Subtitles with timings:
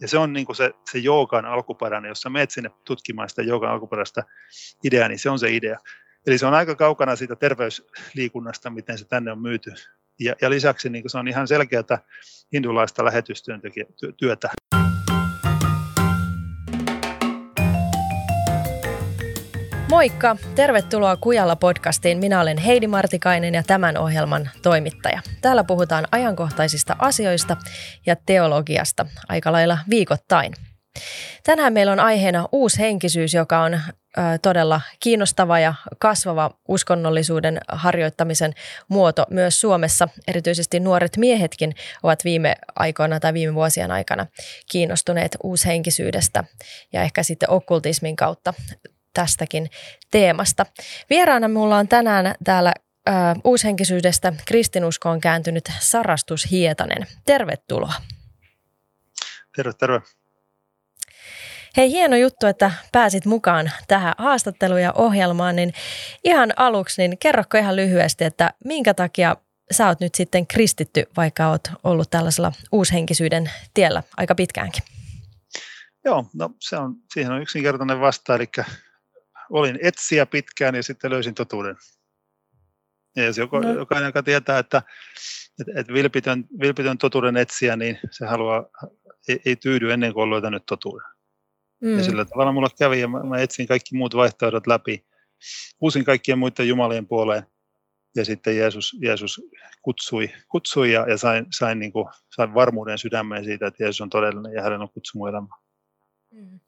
[0.00, 3.70] Ja se on niin se, se joogan alkuperäinen, jos sä menet sinne tutkimaan sitä joogan
[3.70, 4.22] alkuperäistä
[4.84, 5.78] ideaa, niin se on se idea.
[6.26, 9.72] Eli se on aika kaukana siitä terveysliikunnasta, miten se tänne on myyty.
[10.20, 11.98] Ja, ja lisäksi niin se on ihan selkeää
[12.52, 14.48] hindulaista lähetystyötä.
[19.90, 20.36] Moikka!
[20.54, 22.18] Tervetuloa Kujalla podcastiin.
[22.18, 25.20] Minä olen Heidi Martikainen ja tämän ohjelman toimittaja.
[25.40, 27.56] Täällä puhutaan ajankohtaisista asioista
[28.06, 30.54] ja teologiasta aika lailla viikoittain.
[31.44, 33.80] Tänään meillä on aiheena uushenkisyys, joka on
[34.42, 38.52] todella kiinnostava ja kasvava uskonnollisuuden harjoittamisen
[38.88, 40.08] muoto myös Suomessa.
[40.28, 44.26] Erityisesti nuoret miehetkin ovat viime aikoina tai viime vuosien aikana
[44.70, 46.44] kiinnostuneet uushenkisyydestä
[46.92, 48.54] ja ehkä sitten okkultismin kautta
[49.18, 49.70] tästäkin
[50.10, 50.66] teemasta.
[51.10, 52.72] Vieraana mulla on tänään täällä
[53.08, 53.12] ö,
[53.44, 57.06] uushenkisyydestä kristinuskoon kääntynyt Sarastus Hietanen.
[57.26, 57.92] Tervetuloa.
[59.56, 60.00] Terve, terve.
[61.76, 65.56] Hei, hieno juttu, että pääsit mukaan tähän haastatteluun ja ohjelmaan.
[65.56, 65.72] Niin
[66.24, 69.36] ihan aluksi, niin kerrokko ihan lyhyesti, että minkä takia
[69.70, 74.82] sä oot nyt sitten kristitty, vaikka oot ollut tällaisella uushenkisyyden tiellä aika pitkäänkin?
[76.04, 78.46] Joo, no se on, siihen on yksinkertainen vasta, eli
[79.50, 81.76] olin etsiä pitkään ja sitten löysin totuuden.
[83.16, 83.72] Ja jos joku, no.
[83.72, 84.82] jokainen, joka tietää, että,
[85.60, 88.66] että, että vilpitön, vilpitön totuuden etsiä, niin se haluaa,
[89.28, 91.08] ei, ei tyydy ennen kuin on löytänyt totuuden.
[91.80, 91.98] Mm.
[91.98, 95.06] Ja sillä tavalla mulla kävi ja mä, mä etsin kaikki muut vaihtoehdot läpi.
[95.80, 97.42] Uusin kaikkien muiden jumalien puoleen.
[98.16, 99.40] Ja sitten Jeesus, Jeesus
[99.82, 104.10] kutsui, kutsui ja, ja sain, sain, niin kuin, sain varmuuden sydämeen siitä, että Jeesus on
[104.10, 105.60] todellinen ja hänellä on kutsumu elämään.
[106.30, 106.60] Mm.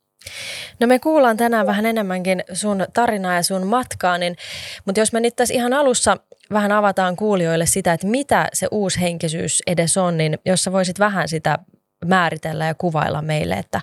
[0.81, 4.37] No me kuullaan tänään vähän enemmänkin sun tarinaa ja sun matkaa, niin,
[4.85, 6.17] mutta jos me nyt tässä ihan alussa
[6.53, 11.29] vähän avataan kuulijoille sitä, että mitä se uushenkisyys edes on, niin jos sä voisit vähän
[11.29, 11.59] sitä
[12.05, 13.81] määritellä ja kuvailla meille, että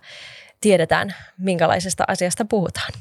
[0.61, 2.91] tiedetään minkälaisesta asiasta puhutaan.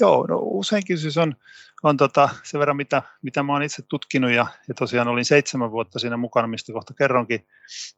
[0.00, 1.36] Joo, no uushenkisyys on,
[1.82, 5.70] on tota, sen verran, mitä, mitä mä oon itse tutkinut ja, ja tosiaan olin seitsemän
[5.70, 7.46] vuotta siinä mukana, mistä kohta kerronkin,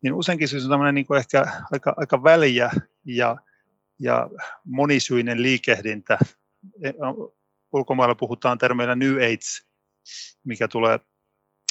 [0.03, 2.71] niin useinkin on tämmöinen niin ehkä aika, aika väliä
[3.05, 3.37] ja
[4.03, 4.29] ja
[4.65, 6.19] monisyinen liikehdintä.
[6.85, 6.91] E,
[7.73, 9.67] ulkomailla puhutaan termeillä New Age,
[10.45, 11.01] mikä tulee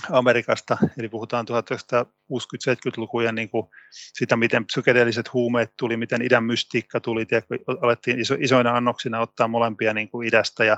[0.10, 3.68] Amerikasta, eli puhutaan 1960-70-lukujen niin kuin
[4.14, 9.48] sitä, miten psykedeelliset huumeet tuli, miten idän mystiikka tuli, tiedätkö, alettiin iso, isoina annoksina ottaa
[9.48, 10.78] molempia niin kuin idästä ja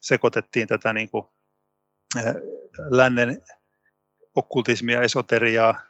[0.00, 1.24] sekoitettiin tätä niin kuin,
[2.90, 3.42] lännen
[4.34, 5.80] okkultismia, esoteriaa,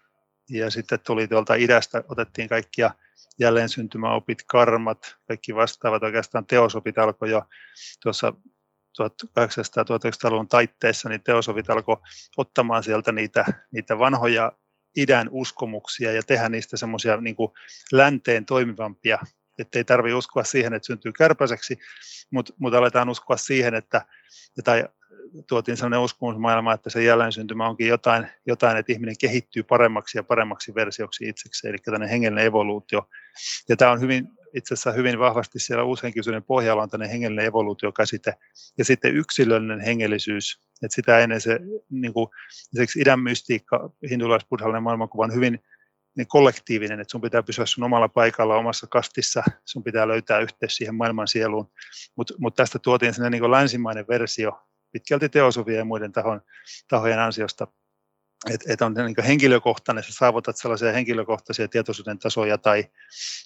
[0.51, 2.91] ja sitten tuli tuolta idästä, otettiin kaikkia
[3.41, 7.43] jälleen syntymäopit, karmat, kaikki vastaavat oikeastaan teosopit alkoi jo
[8.03, 8.33] tuossa
[9.03, 11.97] 1800-1900-luvun taitteessa, niin teosofit alkoi
[12.37, 14.53] ottamaan sieltä niitä, niitä vanhoja
[14.97, 17.37] idän uskomuksia ja tehdä niistä semmoisia niin
[17.93, 19.19] länteen toimivampia,
[19.59, 21.79] että ei tarvitse uskoa siihen, että syntyy kärpäiseksi,
[22.31, 24.07] mutta mut aletaan uskoa siihen, että,
[24.65, 24.85] tai
[25.49, 30.23] tuotiin sellainen uskomusmaailma, että se jälleen syntymä onkin jotain, jotain, että ihminen kehittyy paremmaksi ja
[30.23, 33.09] paremmaksi versioksi itsekseen, eli tämmöinen hengellinen evoluutio.
[33.69, 38.35] Ja tämä on hyvin, itse asiassa hyvin vahvasti siellä uushenkisyyden pohjalla on tämmöinen hengellinen evoluutiokäsite,
[38.79, 41.59] ja sitten yksilöllinen hengellisyys, että sitä ennen se
[41.91, 42.29] niin kuin,
[43.01, 45.59] idän mystiikka, hindulaisbuddhallinen maailmankuva on hyvin
[46.17, 50.77] niin kollektiivinen, että sun pitää pysyä sun omalla paikalla, omassa kastissa, sun pitää löytää yhteys
[50.77, 51.71] siihen maailman sieluun,
[52.17, 54.61] mutta mut tästä tuotiin sellainen niin länsimainen versio,
[54.93, 56.41] pitkälti teosofia ja muiden tahon,
[56.89, 57.67] tahojen ansiosta,
[58.51, 62.85] että et on niin henkilökohtainen, sä saavutat sellaisia henkilökohtaisia tietoisuuden tasoja tai,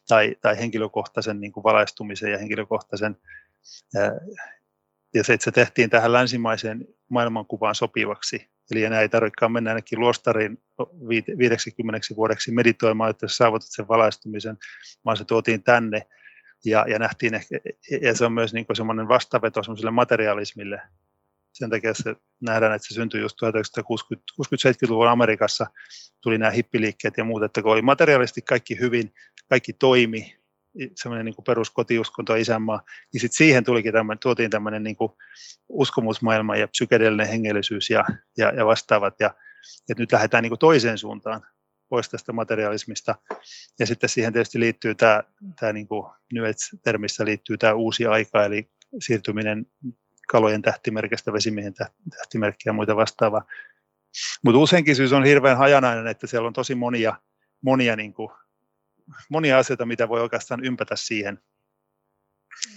[0.08, 3.16] tai, tai henkilökohtaisen niin valaistumisen ja henkilökohtaisen,
[3.96, 4.12] ää,
[5.14, 8.50] ja se, että se tehtiin tähän länsimaiseen maailmankuvaan sopivaksi.
[8.70, 10.62] Eli enää ei tarvitsekaan mennä ainakin luostariin
[11.38, 14.56] 50 vuodeksi meditoimaan, että saavutat sen valaistumisen,
[15.04, 16.06] vaan se tuotiin tänne
[16.64, 17.58] ja, ja nähtiin ehkä,
[18.02, 20.82] ja se on myös niin semmoinen vastaveto semmoiselle materialismille,
[21.58, 25.66] sen takia se nähdään, että se syntyi just 1960-70-luvun Amerikassa,
[26.22, 29.14] tuli nämä hippiliikkeet ja muut, että kun oli materiaalisesti kaikki hyvin,
[29.48, 30.38] kaikki toimi,
[30.94, 32.82] semmoinen niin peruskotiuskonto isänmaa,
[33.12, 34.96] niin sitten siihen tulikin tämmöinen, tuotiin tämmöinen niin
[35.68, 38.04] uskomusmaailma ja psykedeellinen hengellisyys ja,
[38.36, 39.34] ja, ja vastaavat, ja
[39.90, 41.42] että nyt lähdetään niin toiseen suuntaan
[41.88, 43.14] pois tästä materialismista.
[43.78, 45.22] Ja sitten siihen tietysti liittyy tämä,
[45.60, 48.70] tämä niin kuin New Age-termissä liittyy tämä uusi aika, eli
[49.00, 49.66] siirtyminen
[50.30, 51.74] kalojen tähtimerkistä, vesimiehen
[52.16, 53.44] tähtimerkkiä ja muita vastaavaa.
[54.44, 57.16] Mutta useinkin syys on hirveän hajanainen, että siellä on tosi monia,
[57.62, 58.30] monia, niin kuin,
[59.28, 61.40] monia asioita, mitä voi oikeastaan ympätä siihen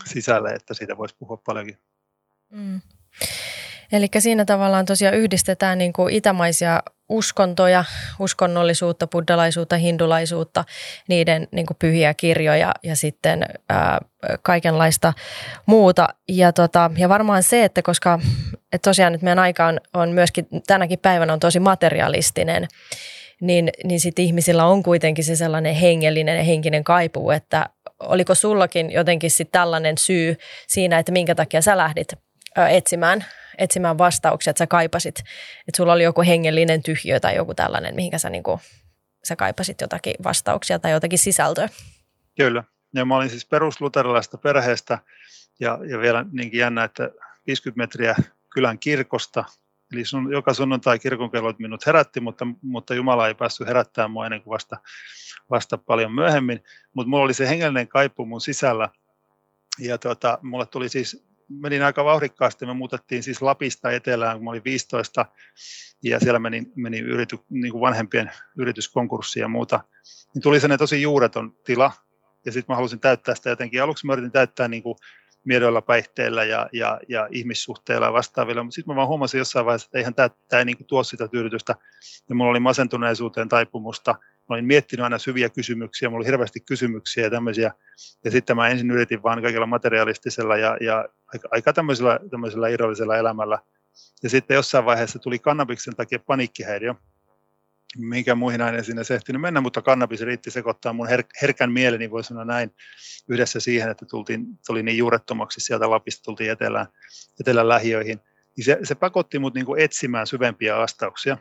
[0.06, 1.78] sisälle, että siitä voisi puhua paljonkin.
[2.50, 2.82] Mm.
[3.92, 7.84] Eli siinä tavallaan tosiaan yhdistetään niin kuin itämaisia uskontoja,
[8.20, 10.66] uskonnollisuutta, buddhalaisuutta, hindulaisuutta,
[11.08, 14.00] niiden niin kuin pyhiä kirjoja ja sitten ää,
[14.42, 15.14] kaikenlaista
[15.66, 16.08] muuta.
[16.28, 18.20] Ja, tota, ja varmaan se, että koska
[18.74, 22.68] että tosiaan nyt meidän aika on, on myöskin tänäkin päivänä on tosi materialistinen,
[23.42, 27.66] niin, niin sitten ihmisillä on kuitenkin se sellainen hengellinen ja henkinen kaipuu, että
[28.00, 30.38] oliko sullakin jotenkin sitten tällainen syy
[30.68, 32.08] siinä, että minkä takia sä lähdit
[32.70, 33.26] etsimään,
[33.58, 38.18] etsimään vastauksia, että sä kaipasit, että sulla oli joku hengellinen tyhjö tai joku tällainen, mihinkä
[38.18, 38.60] sä, niin kuin,
[39.24, 41.70] sä kaipasit jotakin vastauksia tai jotakin sisältöä.
[42.38, 42.64] Kyllä.
[42.94, 45.00] Ja mä olin siis perusluterilaista perheestä
[45.60, 47.10] ja, ja vielä niinkin jännä, että
[47.48, 48.16] 50 metriä
[48.54, 49.44] kylän kirkosta,
[49.94, 54.42] eli sun, joka sunnuntai kirkonkellot minut herätti, mutta, mutta Jumala ei päässyt herättämään mua ennen
[54.42, 54.78] kuin vasta,
[55.50, 56.64] vasta paljon myöhemmin.
[56.94, 58.90] Mutta mulla oli se hengellinen kaipuu mun sisällä.
[59.80, 62.66] Ja tota, mulle tuli siis menin aika vauhdikkaasti.
[62.66, 65.26] Me muutettiin siis Lapista etelään, kun mä olin 15,
[66.04, 69.84] ja siellä meni, meni yrity, niin kuin vanhempien yrityskonkurssi ja muuta.
[70.34, 71.92] Niin tuli sellainen tosi juureton tila,
[72.46, 73.84] ja sitten mä halusin täyttää sitä jotenkin.
[73.84, 74.96] Aluksi mä yritin täyttää niin kuin
[75.44, 79.86] miedoilla päihteillä ja, ja, ja ihmissuhteilla ja vastaavilla, mutta sitten mä vaan huomasin jossain vaiheessa,
[79.86, 81.76] että eihän tämä, ei niin kuin tuo sitä tyydytystä,
[82.30, 84.12] ja mulla oli masentuneisuuteen taipumusta,
[84.50, 87.72] mä olin miettinyt aina syviä kysymyksiä, mulla oli hirveästi kysymyksiä ja tämmöisiä,
[88.26, 93.18] ja sitten mä ensin yritin vaan kaikilla materialistisella ja, ja aika, aika tämmöisellä, tämmöisellä irrallisella
[93.18, 93.60] elämällä,
[94.24, 96.96] ja sitten jossain vaiheessa tuli kannabiksen takia paniikkihäiriö,
[97.98, 102.24] minkä muihin aineisiin ei ehtinyt mennä, mutta kannabis riitti sekoittaa mun her- herkän mieleni, voi
[102.24, 102.76] sanoa näin,
[103.30, 106.88] yhdessä siihen, että tultiin, tuli niin juurettomaksi sieltä Lapista, tultiin etelään,
[107.40, 108.20] etelän lähiöihin.
[108.58, 111.38] Niin se, se pakotti mut niin etsimään syvempiä vastauksia.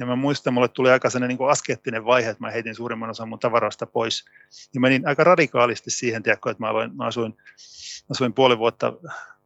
[0.00, 3.28] Ja mä muistan, mulle tuli aika sellainen niin askeettinen vaihe, että mä heitin suurimman osan
[3.28, 4.24] mun tavaroista pois.
[4.74, 7.36] Ja menin aika radikaalisti siihen, tiedätkö, että mä, aloin, mä asuin,
[8.10, 8.92] asuin puoli vuotta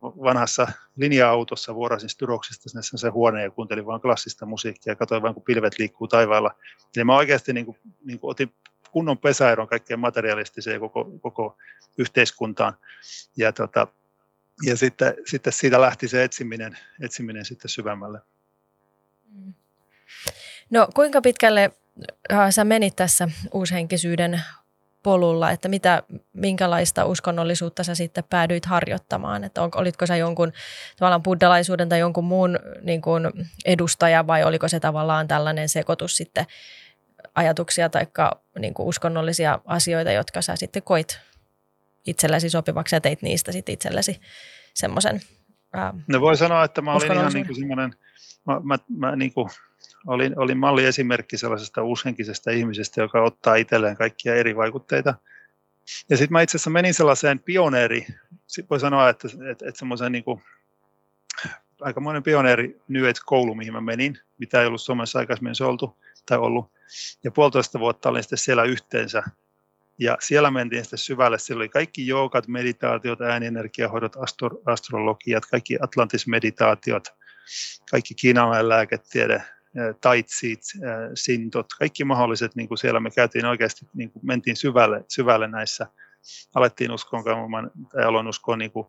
[0.03, 0.67] vanhassa
[0.97, 5.43] linja-autossa, vuorasin Styroksista sinne sen huoneen ja kuuntelin vain klassista musiikkia ja katsoin vain, kun
[5.43, 6.55] pilvet liikkuu taivaalla.
[6.97, 8.53] Eli mä oikeasti niin kuin, niin kuin otin
[8.91, 11.57] kunnon pesäeron kaikkeen materialistiseen koko, koko
[11.99, 12.75] yhteiskuntaan.
[13.37, 13.87] Ja, tota,
[14.63, 18.21] ja sitten, sitten siitä lähti se etsiminen, etsiminen sitten syvemmälle.
[20.71, 21.71] No kuinka pitkälle
[22.33, 24.43] äh, sä menit tässä uushenkisyyden
[25.03, 26.03] polulla, että mitä,
[26.33, 30.53] minkälaista uskonnollisuutta sä sitten päädyit harjoittamaan, että on, olitko sä jonkun
[30.97, 33.31] tavallaan buddhalaisuuden tai jonkun muun niin kuin
[33.65, 36.47] edustaja vai oliko se tavallaan tällainen sekoitus sitten
[37.35, 38.07] ajatuksia tai
[38.59, 41.21] niin kuin uskonnollisia asioita, jotka sä sitten koit
[42.07, 44.21] itsellesi sopivaksi ja teit niistä sitten itsellesi
[44.75, 45.21] semmoisen
[46.07, 47.95] No voi sanoa, että mä olin ihan niin kuin semmoinen,
[48.47, 49.51] mä, mä, mä niin kuin
[50.07, 55.15] olin, olin malliesimerkki sellaisesta uushenkisestä ihmisestä, joka ottaa itselleen kaikkia eri vaikutteita.
[56.11, 58.07] Ja sitten mä itse asiassa menin sellaiseen pioneeri,
[58.71, 60.43] voi sanoa, että, että, että semmoisen niin kuin,
[61.81, 65.97] aikamoinen pioneeri New Age-koulu, mihin mä menin, mitä ei ollut Suomessa aikaisemmin oltu
[66.27, 66.73] tai ollut.
[67.25, 69.23] Ja puolitoista vuotta olin sitten siellä yhteensä.
[69.99, 71.39] Ja siellä mentiin sitten syvälle.
[71.39, 77.09] Siellä oli kaikki joogat, meditaatiot, äänienergiahoidot, astro- astrologiat, kaikki atlantismeditaatiot,
[77.91, 79.43] kaikki kiinalainen lääketiede,
[80.01, 80.61] taitsit,
[81.15, 85.87] sintot, kaikki mahdolliset, niin kuin siellä me käytiin oikeasti, niin kuin mentiin syvälle, syvälle näissä,
[86.55, 87.25] alettiin uskoon,
[87.93, 88.87] tai aloin uskoa niin kuin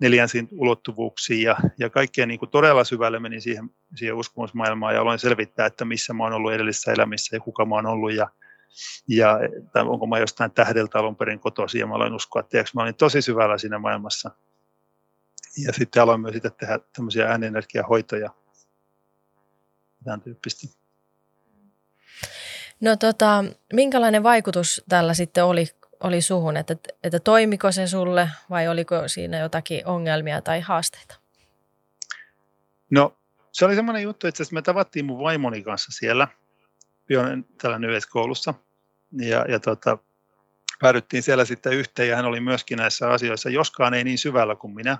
[0.00, 5.18] neljänsin ulottuvuuksiin ja, ja kaikkeen niin kuin todella syvälle menin siihen, siihen uskomusmaailmaan ja aloin
[5.18, 8.28] selvittää, että missä mä oon ollut edellisissä elämissä ja kuka mä oon ollut ja,
[9.08, 9.38] ja
[9.72, 12.94] tai onko mä jostain tähdeltä alun perin kotosi ja mä aloin uskoa, että mä olin
[12.94, 14.30] tosi syvällä siinä maailmassa.
[15.66, 18.30] Ja sitten aloin myös sitten tehdä tämmöisiä äänenergiahoitoja
[20.04, 20.80] tämän tyyppistä.
[22.80, 25.66] No tota, minkälainen vaikutus tällä sitten oli,
[26.00, 31.14] oli suhun, että, että toimiko se sulle vai oliko siinä jotakin ongelmia tai haasteita?
[32.90, 33.16] No
[33.52, 36.28] se oli semmoinen juttu, että me tavattiin mun vaimoni kanssa siellä
[37.62, 37.78] tällä
[38.10, 38.54] koulussa
[39.12, 39.98] ja, ja tota,
[40.80, 44.74] päädyttiin siellä sitten yhteen ja hän oli myöskin näissä asioissa, joskaan ei niin syvällä kuin
[44.74, 44.98] minä.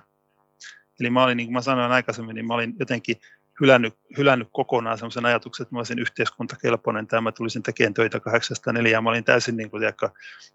[0.99, 3.21] Eli mä olin, niin kuin mä sanoin aikaisemmin, niin mä olin jotenkin
[3.61, 8.73] hylännyt, hylännyt kokonaan sellaisen ajatuksen, että mä olisin yhteiskuntakelpoinen tai mä tulisin tekemään töitä kahdeksasta
[8.73, 9.03] neljään.
[9.03, 9.83] Mä olin täysin, niin kuin,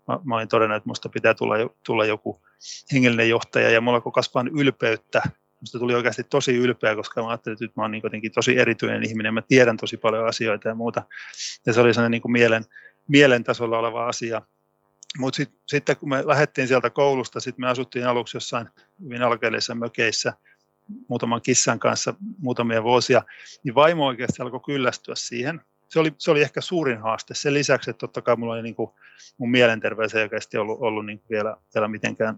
[0.09, 2.43] mä, mä, olin todennut, että musta pitää tulla, tulla joku
[2.93, 5.23] hengellinen johtaja ja mulla alkoi kasvaa ylpeyttä.
[5.61, 9.07] Musta tuli oikeasti tosi ylpeä, koska mä ajattelin, että nyt mä olen niin tosi erityinen
[9.09, 11.03] ihminen, mä tiedän tosi paljon asioita ja muuta.
[11.67, 12.65] Ja se oli sellainen niin kuin mielen,
[13.09, 14.43] mielen tasolla oleva asia.
[15.19, 18.69] Mutta sit, sitten kun me lähdettiin sieltä koulusta, sitten me asuttiin aluksi jossain
[19.05, 20.33] hyvin alkeellisissa mökeissä–
[21.09, 23.23] muutaman kissan kanssa muutamia vuosia,
[23.65, 25.61] niin vaimo oikeasti alkoi kyllästyä siihen.
[25.89, 27.35] Se oli, se oli ehkä suurin haaste.
[27.35, 28.91] Sen lisäksi, että totta kai mulla oli niin kuin,
[29.39, 32.37] mun mielenterveys ei oikeasti ollut, ollut niin kuin vielä, vielä mitenkään,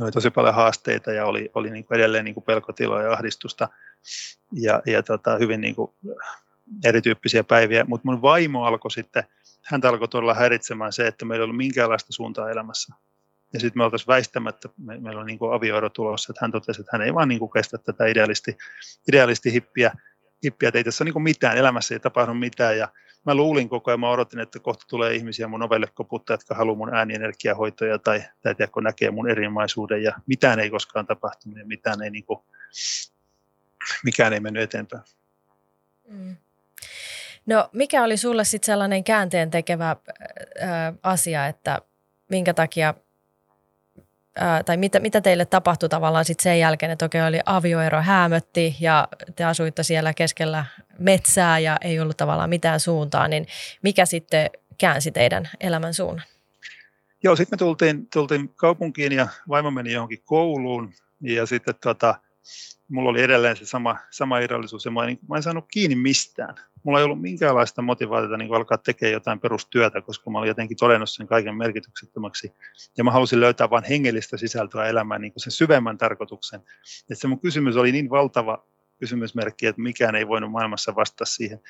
[0.00, 3.68] oli tosi paljon haasteita ja oli, oli niin kuin edelleen niin kuin pelkotiloa ja ahdistusta
[4.52, 5.92] ja, ja tota, hyvin niin kuin
[6.84, 9.24] erityyppisiä päiviä, mutta mun vaimo alkoi sitten,
[9.62, 12.94] häntä alkoi todella häiritsemään se, että meillä ei ollut minkäänlaista suuntaa elämässä.
[13.52, 16.90] Ja sitten me oltaisiin väistämättä, me, meillä on niin avioero tulossa, että hän totesi, että
[16.92, 18.56] hän ei vaan niin kestä tätä idealisti,
[19.08, 19.92] idealisti hippiä,
[20.44, 22.78] hippiä, että ei tässä ole niin mitään, elämässä ei tapahdu mitään.
[22.78, 22.88] Ja
[23.26, 26.76] mä luulin koko ajan, mä odotin, että kohta tulee ihmisiä mun ovelle koputtaa, jotka haluaa
[26.76, 32.02] mun äänienergiahoitoja tai, tai tiedätkö, näkee mun erimaisuuden ja mitään ei koskaan tapahtunut ja mitään
[32.02, 32.40] ei niin kuin,
[34.04, 35.02] mikään ei mennyt eteenpäin.
[36.08, 36.36] Mm.
[37.46, 39.96] No mikä oli sulle sitten sellainen käänteen tekevä
[40.60, 41.82] ää, asia, että
[42.30, 42.94] minkä takia
[44.66, 49.08] tai mitä, mitä teille tapahtui tavallaan sitten sen jälkeen, että okei oli avioero häämötti ja
[49.36, 50.64] te asuitte siellä keskellä
[50.98, 53.46] metsää ja ei ollut tavallaan mitään suuntaa, niin
[53.82, 56.26] mikä sitten käänsi teidän elämän suunnan?
[57.22, 62.14] Joo, sitten me tultiin, tultiin kaupunkiin ja vaimo meni johonkin kouluun ja sitten tota,
[62.88, 66.54] mulla oli edelleen se sama, sama irrallisuus ja mä en, mä en saanut kiinni mistään.
[66.84, 71.10] Mulla ei ollut minkäänlaista motivaatiota niin alkaa tekemään jotain perustyötä, koska mä olin jotenkin todennut
[71.10, 72.52] sen kaiken merkityksettömäksi.
[72.98, 76.60] Ja mä halusin löytää vain hengellistä sisältöä elämään, niin sen syvemmän tarkoituksen.
[77.10, 78.64] Et se mun kysymys oli niin valtava
[78.98, 81.60] kysymysmerkki, että mikään ei voinut maailmassa vastata siihen.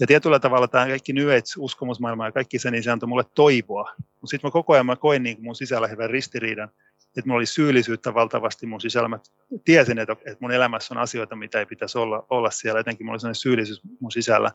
[0.00, 3.94] Ja tietyllä tavalla tämä kaikki New Age-uskomusmaailma ja kaikki se, niin se antoi mulle toivoa.
[3.98, 6.70] Mutta sitten mä koko ajan mä koin niin mun sisällä hyvän ristiriidan,
[7.16, 9.08] että mulla oli syyllisyyttä valtavasti mun sisällä.
[9.08, 9.18] Mä
[9.64, 12.80] tiesin, että, että mun elämässä on asioita, mitä ei pitäisi olla, olla siellä.
[12.80, 14.50] Etenkin mulla oli sellainen syyllisyys mun sisällä.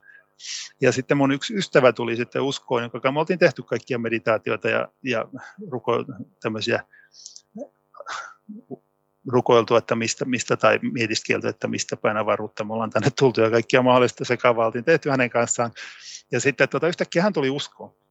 [0.81, 4.87] Ja sitten mun yksi ystävä tuli sitten uskoon, jonka me oltiin tehty kaikkia meditaatioita ja,
[5.03, 5.25] ja
[5.71, 6.05] ruko,
[6.41, 6.83] tämmöisiä
[9.27, 13.51] rukoiltu, että mistä, mistä tai mietiskelty, että mistä päin avaruutta me ollaan tänne tultu ja
[13.51, 15.71] kaikkia mahdollista sekavaa oltiin tehty hänen kanssaan.
[16.31, 18.04] Ja sitten tuota, yhtäkkiä hän tuli uskoon.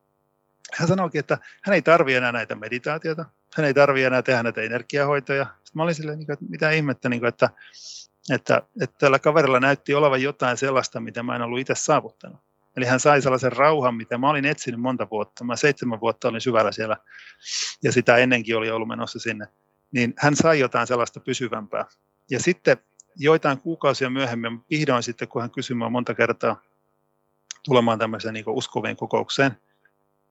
[0.75, 3.25] Hän sanoikin, että hän ei tarvitse enää näitä meditaatioita,
[3.57, 5.45] hän ei tarvitse enää tehdä näitä energiahoitoja.
[5.45, 7.51] Sitten mä olin silleen, niin että mitä ihmettä, niin että,
[8.31, 12.41] että, että tällä kaverilla näytti olevan jotain sellaista, mitä mä en ollut itse saavuttanut.
[12.77, 15.45] Eli hän sai sellaisen rauhan, mitä mä olin etsinyt monta vuotta.
[15.45, 16.97] Mä seitsemän vuotta olin syvällä siellä
[17.83, 19.47] ja sitä ennenkin oli ollut menossa sinne.
[19.93, 21.85] Niin hän sai jotain sellaista pysyvämpää.
[22.31, 22.77] Ja sitten
[23.17, 26.63] joitain kuukausia myöhemmin, vihdoin sitten, kun hän kysyi monta kertaa
[27.65, 29.57] tulemaan tämmöiseen niin uskovien kokoukseen,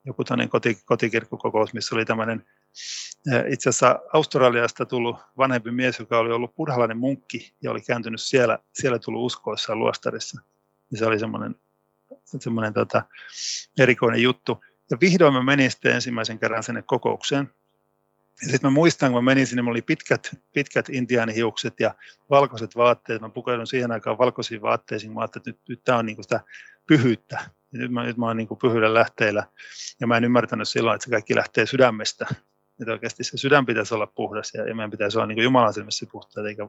[0.05, 2.45] joku tämmöinen koti, kotikirkkokokous, missä oli tämmöinen
[3.47, 8.59] itse asiassa Australiasta tullut vanhempi mies, joka oli ollut buddhalainen munkki ja oli kääntynyt siellä,
[8.73, 10.41] siellä tullut uskoissaan luostarissa.
[10.91, 11.55] Ja se oli semmoinen,
[12.39, 13.03] semmoinen tota,
[13.79, 14.63] erikoinen juttu.
[14.91, 17.49] Ja vihdoin mä menin sitten ensimmäisen kerran sinne kokoukseen.
[18.41, 21.95] Ja sitten mä muistan, kun mä menin sinne, mulla oli pitkät, pitkät intiaanihiukset ja
[22.29, 23.21] valkoiset vaatteet.
[23.21, 25.13] Mä pukeudun siihen aikaan valkoisiin vaatteisiin.
[25.13, 26.41] Mä ajattelin, että nyt, nyt tämä on niin sitä
[26.87, 27.49] pyhyyttä.
[27.73, 29.43] Nyt mä, nyt mä oon niin pyhyydellä lähteillä.
[29.99, 32.25] Ja mä en ymmärtänyt silloin, että se kaikki lähtee sydämestä
[32.81, 36.05] että oikeasti se sydän pitäisi olla puhdas ja, meidän pitäisi olla niin kuin Jumalan silmissä
[36.11, 36.67] puhtaat, eikä,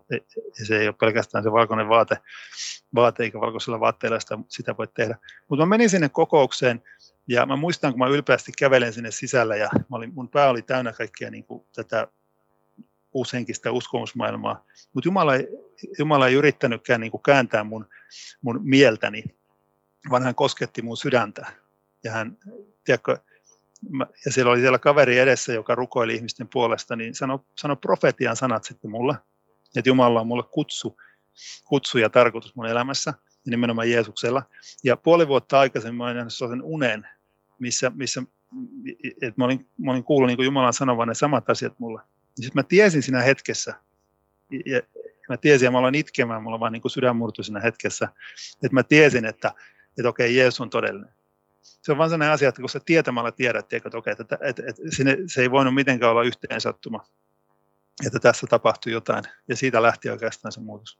[0.58, 2.18] ja se ei ole pelkästään se valkoinen vaate,
[2.94, 5.18] vaate eikä valkoisella vaatteella sitä, sitä voi tehdä.
[5.48, 6.82] Mutta mä menin sinne kokoukseen
[7.28, 10.62] ja mä muistan, kun mä ylpeästi kävelen sinne sisällä ja mä olin, mun pää oli
[10.62, 12.08] täynnä kaikkea niin kuin tätä
[13.12, 15.32] uushenkistä uskomusmaailmaa, mutta Jumala,
[15.98, 17.86] Jumala ei yrittänytkään niin kuin kääntää mun,
[18.42, 19.24] mun mieltäni,
[20.10, 21.52] vaan hän kosketti mun sydäntä.
[22.04, 22.38] Ja hän,
[22.84, 23.18] tiedätkö,
[24.24, 28.64] ja siellä oli siellä kaveri edessä, joka rukoili ihmisten puolesta, niin sanoi sano profetian sanat
[28.64, 29.14] sitten mulle,
[29.76, 30.96] että Jumala on mulle kutsu,
[31.64, 33.14] kutsu ja tarkoitus mun elämässä,
[33.46, 34.42] ja nimenomaan Jeesuksella.
[34.84, 37.08] Ja puoli vuotta aikaisemmin mä olin nähnyt sellaisen unen,
[37.58, 38.22] missä, missä
[39.22, 42.02] että mä olin, mä olin kuullut niin Jumalan sanovan ne samat asiat mulle.
[42.34, 43.74] Sitten mä tiesin siinä hetkessä,
[44.66, 44.80] ja
[45.28, 48.08] mä tiesin, ja mä aloin itkemään, mulla vaan niin sydän siinä hetkessä,
[48.54, 49.52] että mä tiesin, että,
[49.98, 51.14] että okei, Jeesus on todellinen
[51.64, 54.82] se on vain sellainen asia, että kun sä tietämällä tiedät, että, okei, että, että, että
[54.96, 57.04] sinne, se ei voinut mitenkään olla yhteen sattuma,
[58.06, 60.98] että tässä tapahtui jotain, ja siitä lähti oikeastaan se muutos.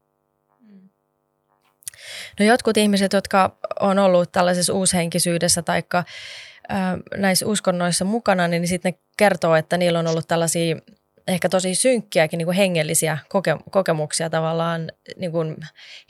[2.41, 5.83] No jotkut ihmiset, jotka on ollut tällaisessa uushenkisyydessä tai
[7.17, 10.77] näissä uskonnoissa mukana, niin sitten ne kertoo, että niillä on ollut tällaisia
[11.29, 15.57] ehkä tosi synkkiäkin niin kuin hengellisiä koke- kokemuksia tavallaan niin kuin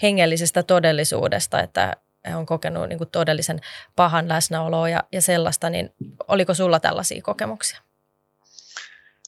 [0.02, 1.96] hengellisestä todellisuudesta, että
[2.36, 3.60] on kokenut niin kuin todellisen
[3.96, 5.94] pahan läsnäoloa ja, ja sellaista, niin
[6.28, 7.80] oliko sulla tällaisia kokemuksia?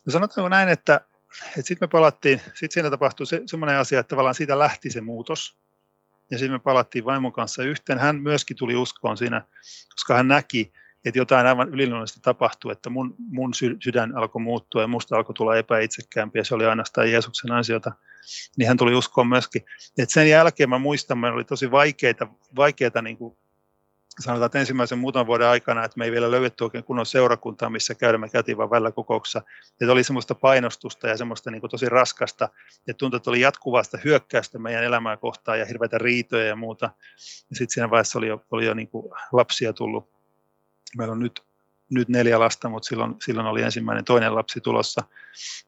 [0.07, 1.01] No sanotaanko näin, että,
[1.47, 5.01] että sitten me palattiin, sitten siinä tapahtui se, semmoinen asia, että tavallaan siitä lähti se
[5.01, 5.57] muutos.
[6.31, 7.99] Ja sitten me palattiin vaimon kanssa yhteen.
[7.99, 9.43] Hän myöskin tuli uskoon siinä,
[9.93, 10.73] koska hän näki,
[11.07, 15.57] että jotain aivan yliluonnollista tapahtui, että mun, mun sydän alkoi muuttua ja musta alkoi tulla
[15.57, 17.93] epäitsekkäämpi ja se oli ainoastaan Jeesuksen ansiota
[18.57, 19.65] niin hän tuli uskoon myöskin.
[19.99, 23.37] Et sen jälkeen mä muistan, että oli tosi vaikeita, vaikeita niin kuin
[24.21, 27.95] sanotaan, että ensimmäisen muutaman vuoden aikana, että me ei vielä löydetty oikein kunnon seurakuntaa, missä
[27.95, 29.43] käydään, me käytiin vaan välillä kokouksessa.
[29.81, 32.49] Että oli semmoista painostusta ja semmoista niin kuin tosi raskasta,
[32.79, 36.87] että tuntui, että oli jatkuvasta hyökkäystä meidän elämää kohtaan ja hirveitä riitoja ja muuta.
[37.51, 40.16] Ja sitten siinä vaiheessa oli jo, oli jo niin kuin lapsia tullut.
[40.97, 41.45] Meillä on nyt,
[41.91, 45.03] nyt neljä lasta, mutta silloin, silloin oli ensimmäinen toinen lapsi tulossa.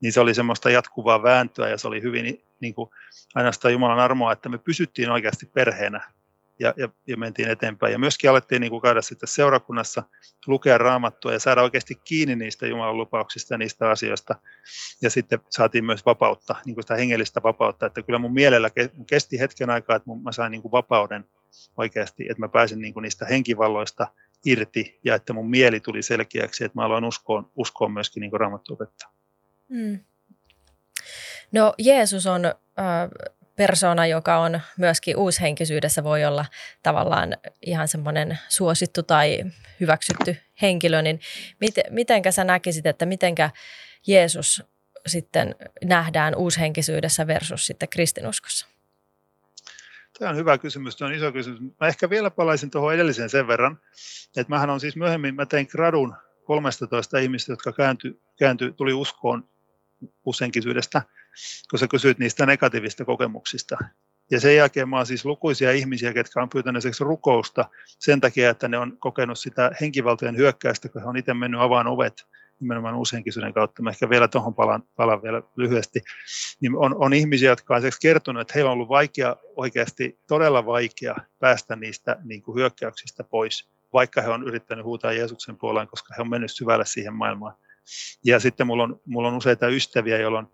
[0.01, 2.91] Niin se oli semmoista jatkuvaa vääntöä ja se oli hyvin niin kuin,
[3.35, 6.01] ainoastaan Jumalan armoa, että me pysyttiin oikeasti perheenä
[6.59, 7.93] ja, ja, ja mentiin eteenpäin.
[7.93, 10.03] Ja myöskin alettiin niin kuin käydä sitten seurakunnassa,
[10.47, 14.35] lukea raamattua ja saada oikeasti kiinni niistä Jumalan lupauksista ja niistä asioista.
[15.03, 18.71] Ja sitten saatiin myös vapautta, niin kuin sitä hengellistä vapautta, että kyllä mun mielellä
[19.07, 21.25] kesti hetken aikaa, että mä sain niin kuin vapauden
[21.77, 24.07] oikeasti, että mä pääsin niin kuin niistä henkivalloista
[24.45, 28.75] irti ja että mun mieli tuli selkeäksi, että mä aloin uskoa, uskoa myöskin niin raamattu
[28.75, 29.13] opettaa.
[29.69, 29.99] Hmm.
[31.53, 32.55] No Jeesus on äh,
[33.57, 36.45] persona, joka on myöskin uushenkisyydessä, voi olla
[36.83, 39.45] tavallaan ihan semmoinen suosittu tai
[39.81, 41.21] hyväksytty henkilö, niin
[41.61, 43.51] miten, mitenkä sä näkisit, että mitenkä
[44.07, 44.63] Jeesus
[45.07, 45.55] sitten
[45.85, 48.67] nähdään uushenkisyydessä versus sitten kristinuskossa?
[50.19, 51.61] Tämä on hyvä kysymys, tämä on iso kysymys.
[51.61, 53.79] Mä ehkä vielä palaisin tuohon edelliseen sen verran,
[54.37, 59.49] että mähän on siis myöhemmin, mä tein gradun 13 ihmistä, jotka kääntyi, kääntyi tuli uskoon
[60.25, 61.03] uushenkisyydestä–
[61.71, 63.77] kun sä kysyit niistä negatiivista kokemuksista.
[64.31, 67.65] Ja sen jälkeen mä oon siis lukuisia ihmisiä, jotka on pyytäneet rukousta
[67.99, 71.87] sen takia, että ne on kokenut sitä henkivaltojen hyökkäystä, kun he on itse mennyt avaan
[71.87, 72.27] ovet
[72.61, 73.83] nimenomaan uushenkisyyden kautta.
[73.83, 76.01] Mä ehkä vielä tuohon palaan, palaan vielä lyhyesti.
[76.61, 81.17] Niin on, on ihmisiä, jotka on kertonut, että heillä on ollut vaikea, oikeasti todella vaikea
[81.39, 86.23] päästä niistä niin kuin hyökkäyksistä pois, vaikka he on yrittänyt huutaa Jeesuksen puoleen, koska he
[86.23, 87.55] on mennyt syvälle siihen maailmaan.
[88.25, 90.53] Ja sitten mulla on, mulla on useita ystäviä, joilla on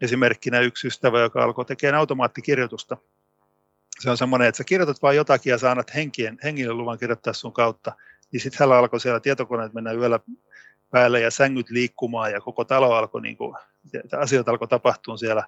[0.00, 2.96] esimerkkinä yksi ystävä, joka alkoi tekemään automaattikirjoitusta.
[4.00, 7.52] Se on semmoinen, että sä kirjoitat vain jotakin ja saanat henkien, hengille luvan kirjoittaa sun
[7.52, 7.92] kautta.
[8.32, 10.20] Niin sitten hänellä alkoi siellä tietokoneet mennä yöllä
[10.94, 13.56] päälle ja sängyt liikkumaan ja koko talo alkoi, niin kuin,
[14.18, 15.44] asioita alkoi tapahtua siellä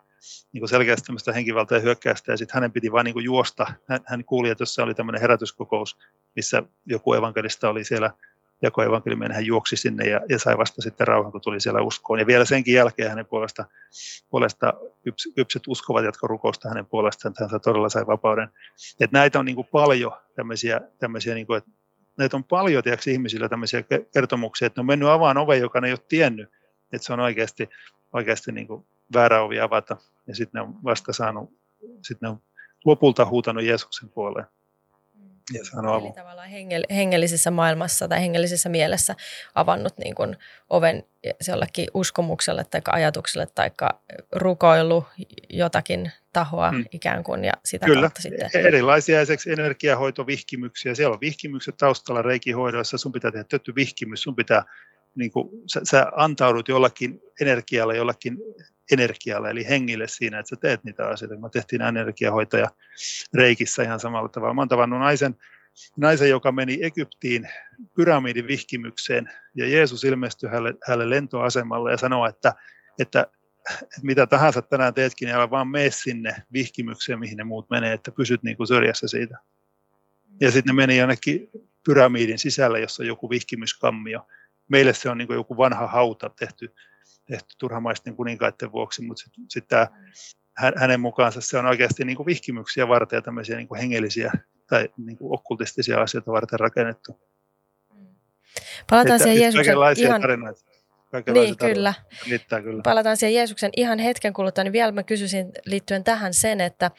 [0.52, 3.66] niin kuin selkeästi tämmöistä henkivaltaa hyökkäystä ja sitten hänen piti vain niin juosta.
[3.88, 5.98] Hän, hän kuuli, että jossa oli tämmöinen herätyskokous,
[6.36, 8.10] missä joku evankelista oli siellä
[8.62, 12.18] jako evankeliumia, hän juoksi sinne ja, ja sai vasta sitten rauhan, kun tuli siellä uskoon.
[12.18, 13.64] Ja vielä senkin jälkeen hänen puolesta,
[14.30, 14.74] puolesta
[15.04, 18.48] yps, ypset uskovat, jotka rukousta hänen puolestaan, että hän todella sai vapauden.
[19.00, 21.70] Et näitä on niin kuin paljon tämmöisiä, tämmöisiä niin kuin, että
[22.16, 25.88] näitä on paljon tiedätkö, ihmisillä tämmöisiä kertomuksia, että ne on mennyt avaan oven, joka ne
[25.88, 26.50] ei ole tiennyt,
[26.92, 27.68] että se on oikeasti,
[28.12, 29.96] oikeasti niin kuin väärä ovi avata.
[30.26, 31.52] Ja sitten ne on vasta saanut,
[32.02, 32.42] sitten ne on
[32.84, 34.46] lopulta huutanut Jeesuksen puoleen
[35.78, 36.06] avun.
[36.06, 39.14] Eli tavallaan hengell- hengellisessä maailmassa tai hengellisessä mielessä
[39.54, 40.36] avannut niin kuin
[40.70, 41.04] oven
[41.48, 43.70] jollekin uskomukselle tai ajatukselle tai
[44.32, 45.04] rukoillut
[45.50, 46.84] jotakin tahoa hmm.
[46.92, 48.00] ikään kuin ja sitä Kyllä.
[48.00, 48.50] kautta sitten.
[48.54, 50.94] E-, erilaisia esimerkiksi energiahoitovihkimyksiä.
[50.94, 52.98] Siellä on vihkimykset taustalla reikihoidoissa.
[52.98, 54.22] Sun pitää tehdä tötty vihkimys.
[54.22, 54.62] Sun pitää,
[55.16, 58.38] niin kuin, sä, sä antaudut jollakin energialle, jollakin
[58.92, 61.36] energialle, eli hengille siinä, että sä teet niitä asioita.
[61.36, 62.68] Me tehtiin energiahoitaja
[63.34, 64.54] reikissä ihan samalla tavalla.
[64.54, 65.34] Mä oon tavannut naisen,
[65.96, 67.48] naisen, joka meni Egyptiin
[67.94, 72.54] pyramidin vihkimykseen, ja Jeesus ilmestyi hänelle, hänelle lentoasemalle ja sanoi, että,
[72.98, 73.26] että,
[73.70, 77.92] että mitä tahansa tänään teetkin, niin älä vaan mene sinne vihkimykseen, mihin ne muut menee,
[77.92, 79.38] että pysyt niin kuin syrjässä siitä.
[80.40, 81.50] Ja sitten ne meni jonnekin
[81.86, 84.26] pyramidin sisälle, jossa on joku vihkimyskammio.
[84.68, 86.74] Meille se on niin kuin joku vanha hauta tehty
[87.26, 89.64] tehty turhamaisten kuninkaiden vuoksi, mutta sitten sit
[90.76, 94.32] hänen mukaansa se on oikeasti niin kuin vihkimyksiä varten ja tämmöisiä niin kuin hengellisiä
[94.66, 97.20] tai niin kuin okkultistisia asioita varten rakennettu.
[98.90, 100.20] Palataan siihen Jeesuksen ihan...
[100.20, 100.60] Tarinoita
[101.34, 101.94] niin, kyllä.
[102.30, 102.82] Riittää kyllä.
[102.82, 106.90] Palataan siihen Jeesuksen ihan hetken kuluttua, niin vielä mä kysyisin liittyen tähän sen, että,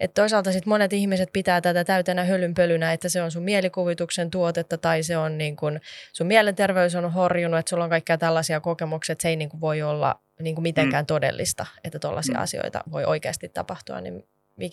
[0.00, 4.78] että toisaalta sit monet ihmiset pitää tätä täytänä hölynpölynä, että se on sun mielikuvituksen tuotetta
[4.78, 5.80] tai se on niin kun,
[6.12, 9.60] sun mielenterveys on horjunut, että sulla on kaikkia tällaisia kokemuksia, että se ei niin kuin
[9.60, 11.06] voi olla niin kuin mitenkään mm.
[11.06, 12.42] todellista, että tällaisia mm.
[12.42, 14.24] asioita voi oikeasti tapahtua, niin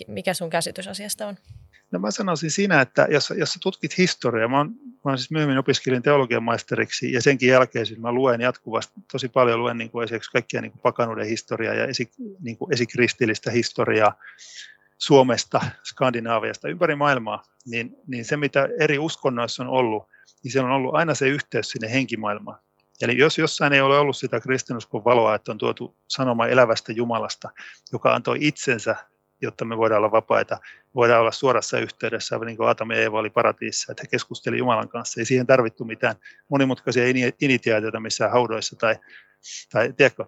[0.07, 1.37] mikä sun käsitys asiasta on?
[1.93, 4.65] No mä sanoisin siinä, että jos, jos sä tutkit historiaa, mä
[5.05, 9.29] mä oon siis myöhemmin opiskelin teologian maisteriksi ja senkin jälkeen siis mä luen jatkuvasti, tosi
[9.29, 13.51] paljon luen niin kuin esimerkiksi kaikkia niin kuin pakanuuden historiaa ja esi, niin kuin esikristillistä
[13.51, 14.15] historiaa
[14.97, 20.03] Suomesta, Skandinaaviasta, ympäri maailmaa, niin, niin se mitä eri uskonnoissa on ollut,
[20.43, 22.59] niin siellä on ollut aina se yhteys sinne henkimaailmaan.
[23.01, 27.49] Eli jos jossain ei ole ollut sitä kristinuskon valoa, että on tuotu sanoma elävästä Jumalasta,
[27.91, 28.95] joka antoi itsensä
[29.45, 30.57] jotta me voidaan olla vapaita,
[30.95, 34.89] voidaan olla suorassa yhteydessä, niin kuin Aatami ja Eeva oli paratiissa, että he keskustelivat Jumalan
[34.89, 35.21] kanssa.
[35.21, 36.15] Ei siihen tarvittu mitään
[36.49, 37.03] monimutkaisia
[37.41, 38.95] initiaatioita missään haudoissa tai,
[39.71, 40.25] tai tiedätkö,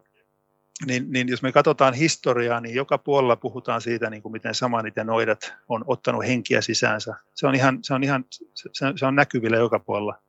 [0.86, 4.96] niin, niin jos me katsotaan historiaa, niin joka puolella puhutaan siitä, niin kuin miten samanit
[4.96, 7.14] ja noidat on ottanut henkiä sisäänsä.
[7.36, 10.22] Se on, ihan, se on, ihan, se, se on näkyvillä joka puolella.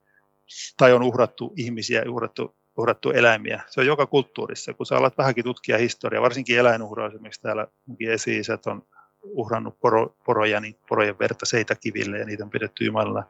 [0.76, 3.62] Tai on uhrattu ihmisiä, uhrattu, uhrattu eläimiä.
[3.66, 4.74] Se on joka kulttuurissa.
[4.74, 7.66] Kun sä alat vähänkin tutkia historiaa, varsinkin eläinuhraus, esimerkiksi täällä
[8.08, 8.82] esi on
[9.22, 13.24] uhrannut poro, poroja, niin porojen verta seitakiville ja niitä on pidetty Jumalalla.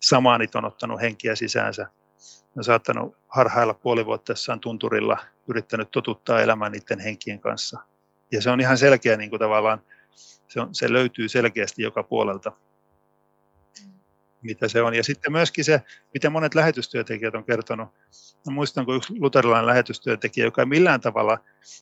[0.00, 1.86] Samanit on ottanut henkiä sisäänsä
[2.56, 7.80] on saattanut harhailla puoli vuotta jossain tunturilla, yrittänyt totuttaa elämään niiden henkien kanssa.
[8.32, 9.82] Ja se on ihan selkeä niin kuin tavallaan,
[10.48, 12.52] se, on, se löytyy selkeästi joka puolelta,
[14.42, 14.94] mitä se on.
[14.94, 15.82] Ja sitten myöskin se,
[16.14, 17.88] miten monet lähetystyötekijät on kertonut.
[18.46, 21.38] Mä muistan, kun yksi luterilainen lähetystyötekijä, joka ei millään tavalla,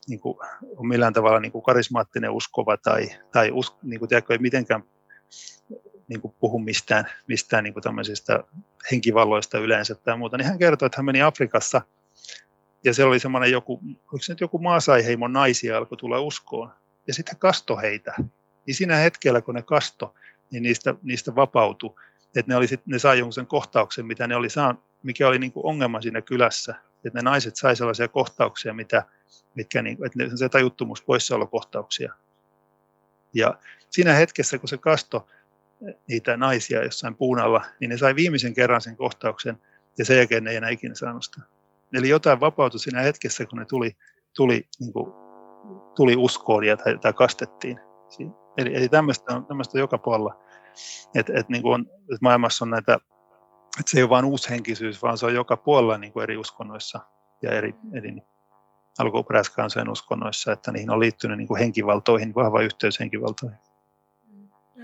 [0.09, 0.38] niin kuin,
[0.77, 4.83] on millään tavalla niin kuin karismaattinen uskova tai, tai usk, niin kuin, tiedätkö, ei mitenkään
[6.09, 8.44] niin kuin puhu mistään, mistään niin kuin tämmöisistä
[8.92, 11.83] henkivalloista yleensä tai muuta, niin hän kertoi, että hän meni Afrikassa
[12.85, 16.73] ja siellä oli semmoinen joku, oliko se nyt joku maasaiheimon naisia alkoi tulla uskoon
[17.07, 18.14] ja sitten kasto heitä.
[18.66, 20.14] Niin siinä hetkellä, kun ne kasto,
[20.51, 21.94] niin niistä, niistä vapautui.
[22.37, 25.38] Että ne, oli sit, ne sai jonkun sen kohtauksen, mitä ne oli saanut, mikä oli
[25.38, 26.75] niin kuin ongelma siinä kylässä.
[27.05, 29.03] Että ne naiset sai sellaisia kohtauksia, mitä,
[29.55, 32.12] mitkä, niin, että ne, se tajuttomuus poissaolokohtauksia.
[33.35, 33.59] Ja
[33.91, 35.27] siinä hetkessä, kun se kasto,
[36.09, 39.59] niitä naisia jossain puun alla, niin ne sai viimeisen kerran sen kohtauksen
[39.99, 41.41] ja sen jälkeen ne ei enää ikinä saanut sitä.
[41.93, 43.97] Eli jotain vapautui siinä hetkessä, kun ne tuli,
[44.37, 45.12] tuli, niin kuin,
[45.97, 47.81] tuli uskoon ja tai, tai kastettiin.
[48.57, 50.41] Eli, eli tämmöistä, on, tämmöistä joka puolella.
[51.14, 52.95] Et, et, niin kuin on, että maailmassa on näitä,
[53.81, 57.01] että se ei ole vain uushenkisyys, vaan se on joka puolella niin kuin eri uskonnoissa
[57.43, 58.17] ja eri, eri
[58.99, 63.59] alkuperäiskansojen uskonnoissa, että niihin on liittynyt niin kuin henkivaltoihin, vahva yhteys henkivaltoihin.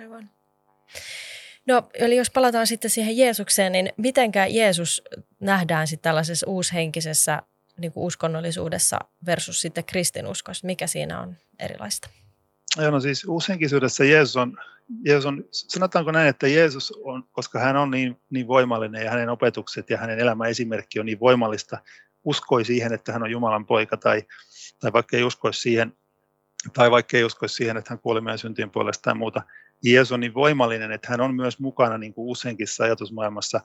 [0.00, 0.30] Aivan.
[1.66, 5.02] No, eli jos palataan sitten siihen Jeesukseen, niin mitenkä Jeesus
[5.40, 7.42] nähdään sitten tällaisessa uushenkisessä
[7.78, 10.66] niin kuin uskonnollisuudessa versus sitten kristinuskossa?
[10.66, 12.08] Mikä siinä on erilaista?
[12.76, 14.56] Joo, no siis uushenkisyydessä Jeesus on,
[15.04, 19.28] Jeesus on, sanotaanko näin, että Jeesus on, koska hän on niin, niin voimallinen ja hänen
[19.28, 21.78] opetukset ja hänen elämän esimerkki on niin voimallista,
[22.24, 24.22] uskoi siihen, että hän on Jumalan poika tai,
[24.80, 25.96] tai vaikka ei uskoisi siihen,
[26.72, 29.42] tai vaikka ei uskoisi siihen, että hän kuoli meidän syntien puolesta tai muuta,
[29.84, 33.60] Jeesus on niin voimallinen, että hän on myös mukana niin kuin useinkissa ajatusmaailmassa,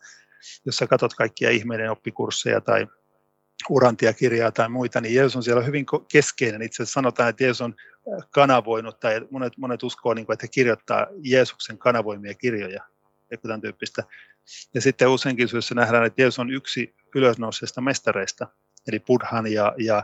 [0.66, 2.88] jos sä katsot kaikkia ihmeiden oppikursseja tai
[3.70, 6.62] urantiakirjaa tai muita, niin Jeesus on siellä hyvin keskeinen.
[6.62, 7.76] Itse asiassa sanotaan, että Jeesus on
[8.14, 12.84] äh, kanavoinut, tai monet, monet uskoo, niin kuin, että he kirjoittaa Jeesuksen kanavoimia kirjoja,
[13.32, 14.04] joku tämän tyyppistä.
[14.74, 18.48] Ja sitten useinkin syyssä nähdään, että Jeesus on yksi ylösnouseista mestareista,
[18.88, 20.04] eli Buddhan ja, ja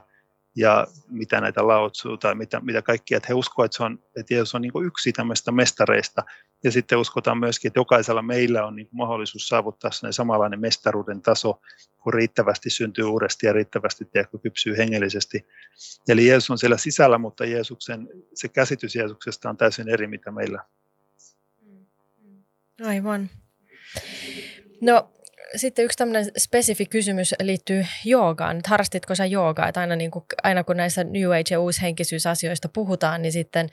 [0.56, 4.34] ja mitä näitä laotsuu tai mitä, mitä kaikkia, että he uskovat, että, se on, että
[4.34, 6.24] Jeesus on niin yksi tämmöistä mestareista.
[6.64, 11.62] Ja sitten uskotaan myöskin, että jokaisella meillä on niin mahdollisuus saavuttaa sellainen samanlainen mestaruuden taso,
[12.04, 15.48] kun riittävästi syntyy uudesti ja riittävästi tiedätkö, kypsyy hengellisesti.
[16.08, 20.64] Eli Jeesus on siellä sisällä, mutta Jeesuksen, se käsitys Jeesuksesta on täysin eri, mitä meillä.
[22.86, 23.30] Aivan.
[24.82, 25.15] No
[25.56, 28.58] sitten yksi tämmöinen spesifi kysymys liittyy joogaan.
[28.58, 29.68] Että harrastitko sä joogaa?
[29.68, 33.70] Että aina, niin kuin, aina kun näissä New Age- ja uushenkisyysasioista puhutaan, niin sitten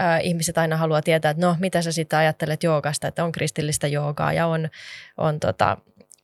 [0.00, 3.86] äh, ihmiset aina haluaa tietää, että no, mitä sä sitten ajattelet joogasta, että on kristillistä
[3.86, 4.68] joogaa ja on,
[5.16, 5.76] on tota,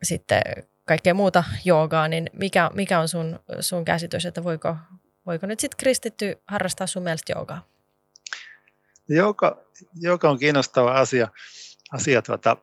[0.02, 0.42] sitten
[0.84, 4.76] kaikkea muuta joogaa, niin mikä, mikä on sun, sun käsitys, että voiko,
[5.26, 7.66] voiko nyt sitten kristitty harrastaa sun mielestä joogaa?
[9.08, 9.58] Jooga,
[10.00, 11.28] jooga on kiinnostava asia.
[11.92, 12.56] asia tuota,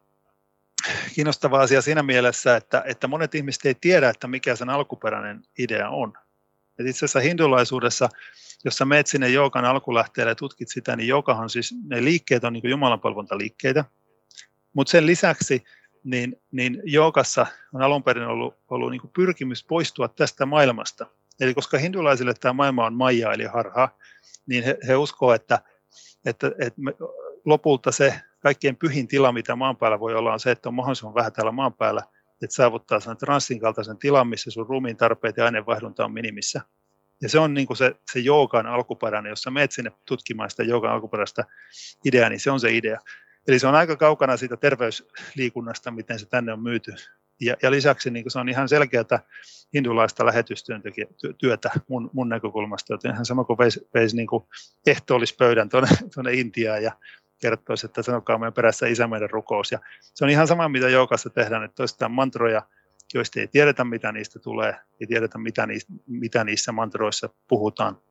[1.15, 5.89] kiinnostava asia siinä mielessä, että, että monet ihmiset ei tiedä, että mikä sen alkuperäinen idea
[5.89, 6.13] on.
[6.79, 8.09] Et itse asiassa hindulaisuudessa,
[8.65, 12.53] jos sä meet sinne joukan alkulähteelle ja tutkit sitä, niin joukahan siis, ne liikkeet on
[12.53, 13.85] niin jumalanpalvontaliikkeitä.
[14.73, 15.63] Mutta sen lisäksi
[16.03, 21.05] niin, niin joukassa on alun perin ollut, ollut niin pyrkimys poistua tästä maailmasta.
[21.39, 23.89] Eli koska hindulaisille tämä maailma on maija eli harha,
[24.47, 25.59] niin he, he uskovat, että,
[26.25, 26.93] että, että me,
[27.45, 31.15] lopulta se kaikkien pyhin tila, mitä maan päällä voi olla, on se, että on mahdollisimman
[31.15, 32.03] vähän täällä maan päällä,
[32.43, 36.61] että saavuttaa sen transsin kaltaisen tilan, missä sun ruumiin tarpeet ja aineenvaihdunta on minimissä.
[37.21, 40.63] Ja se on niin kuin se, se joogan alkuperäinen, jos sä meet sinne tutkimaan sitä
[40.63, 41.43] joogan alkuperäistä
[42.05, 42.99] ideaa, niin se on se idea.
[43.47, 46.93] Eli se on aika kaukana siitä terveysliikunnasta, miten se tänne on myyty.
[47.41, 49.19] Ja, ja lisäksi niin se on ihan selkeää
[49.73, 54.27] hindulaista lähetystyötä mun, mun näkökulmasta, joten ihan sama kuin veisi, veisi niin
[54.87, 55.69] ehtoollispöydän
[56.13, 56.91] tuonne Intiaan ja
[57.39, 59.71] kertoisi, että sanokaa meidän perässä isä meidän rukous.
[59.71, 62.61] Ja se on ihan sama, mitä joukassa tehdään, että toistetaan mantroja,
[63.13, 68.01] joista ei tiedetä, mitä niistä tulee, ei tiedetä, mitä niissä, mitä niissä mantroissa puhutaan.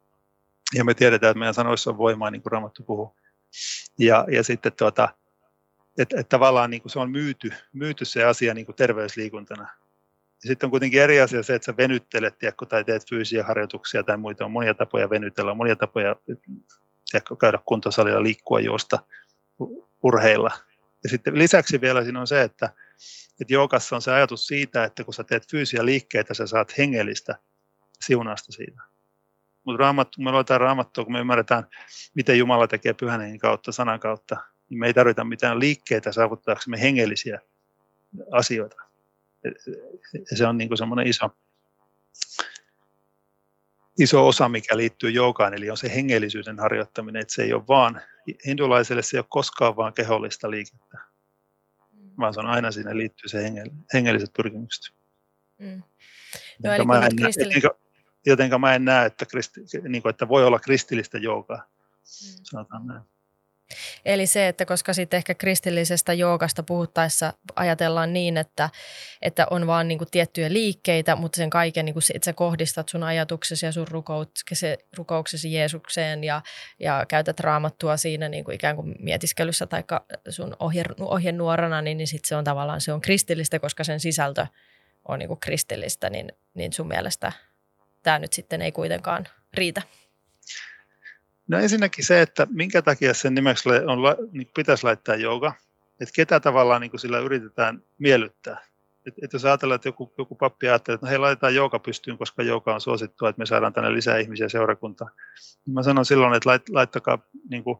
[0.75, 3.17] Ja me tiedetään, että meidän sanoissa on voimaa, niin kuin Raamattu puhuu.
[3.99, 5.09] Ja, ja sitten tuota,
[5.99, 9.69] että et tavallaan niin kuin se on myyty, myyty se asia niin kuin terveysliikuntana.
[10.45, 14.03] Ja sitten on kuitenkin eri asia se, että sä venyttelet tiedätkö, tai teet fyysisiä harjoituksia
[14.03, 14.45] tai muita.
[14.45, 16.17] On monia tapoja venytellä, on monia tapoja
[17.11, 18.99] tiedätkö, käydä kuntosalilla, liikkua, juosta,
[20.03, 20.51] urheilla.
[21.03, 22.71] Ja sitten lisäksi vielä siinä on se, että,
[23.40, 27.38] että joukassa on se ajatus siitä, että kun sä teet fyysisiä liikkeitä, sä saat hengellistä
[28.01, 28.83] siunausta siitä.
[29.64, 31.64] Mutta raamattu, me luetaan raamattua, kun me ymmärretään,
[32.14, 34.37] miten Jumala tekee pyhän kautta, sanan kautta,
[34.71, 37.40] niin me ei tarvita mitään liikkeitä saavuttaaksemme hengellisiä
[38.33, 38.77] asioita.
[40.31, 41.31] Ja se on niin semmoinen iso,
[43.99, 48.01] iso osa, mikä liittyy joukaan, eli on se hengellisyyden harjoittaminen, että se ei ole vaan,
[48.47, 50.99] hindulaiselle se ei ole koskaan vaan kehollista liikettä,
[52.19, 53.53] vaan se on aina siinä liittyy se
[53.95, 54.95] hengelliset pyrkimykset.
[55.59, 55.83] Mm.
[56.65, 57.65] No, eli mä en, kristillis...
[58.27, 62.41] jotenka mä en näe, että, kristi, niin kuin, että voi olla kristillistä joukaa, mm.
[62.43, 63.03] sanotaan näin.
[64.05, 68.70] Eli se, että koska sitten ehkä kristillisestä joogasta puhuttaessa ajatellaan niin, että,
[69.22, 72.88] että on vaan niin kuin tiettyjä liikkeitä, mutta sen kaiken, niin kuin, että sä kohdistat
[72.88, 76.42] sun ajatuksesi ja sun rukouksesi, rukouksesi Jeesukseen ja,
[76.79, 79.85] ja käytät raamattua siinä niin kuin ikään kuin mietiskelyssä tai
[80.29, 84.46] sun ohje, ohjenuorana, niin, niin sitten se on tavallaan se on kristillistä, koska sen sisältö
[85.09, 87.33] on niin kuin kristillistä, niin, niin sun mielestä
[88.02, 89.83] tämä nyt sitten ei kuitenkaan riitä.
[91.49, 93.99] No ensinnäkin se, että minkä takia sen nimeksi on,
[94.33, 95.53] niin pitäisi laittaa jooga,
[96.01, 98.61] että ketä tavallaan niin sillä yritetään miellyttää.
[99.07, 102.19] Et, et jos ajatellaan, että joku, joku pappi ajattelee, että no hei, laitetaan jooga pystyyn,
[102.19, 105.11] koska jooga on suosittua, että me saadaan tänne lisää ihmisiä seurakuntaan.
[105.67, 107.19] Niin mä sanon silloin, että lait, laittakaa,
[107.51, 107.79] niin kuin,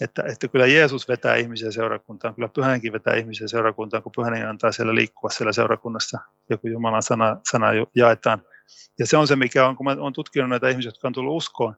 [0.00, 4.72] että, että kyllä Jeesus vetää ihmisiä seurakuntaan, kyllä Pyhänkin vetää ihmisiä seurakuntaan, kun Pyhänen antaa
[4.72, 6.18] siellä liikkua siellä seurakunnassa,
[6.50, 8.42] joku Jumalan sana, sana jaetaan.
[8.98, 11.36] Ja se on se, mikä on, kun mä olen tutkinut näitä ihmisiä, jotka on tullut
[11.36, 11.76] uskoon,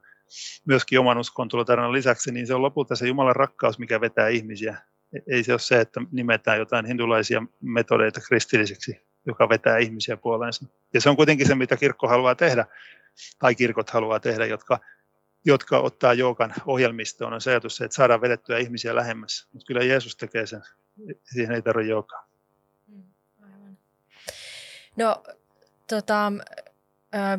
[0.65, 4.77] myöskin oman uskontulotarinan lisäksi, niin se on lopulta se Jumalan rakkaus, mikä vetää ihmisiä.
[5.31, 10.65] Ei se ole se, että nimetään jotain hindulaisia metodeita kristillisiksi, joka vetää ihmisiä puoleensa.
[10.93, 12.65] Ja se on kuitenkin se, mitä kirkko haluaa tehdä,
[13.39, 14.79] tai kirkot haluaa tehdä, jotka,
[15.45, 17.33] jotka ottaa joukan ohjelmistoon.
[17.33, 19.47] On se ajatus, että saadaan vedettyä ihmisiä lähemmäs.
[19.53, 20.61] Mutta kyllä Jeesus tekee sen.
[21.23, 22.27] Siihen ei tarvitse joukaa.
[22.87, 23.03] Mm,
[24.97, 25.23] no,
[25.87, 26.31] tota,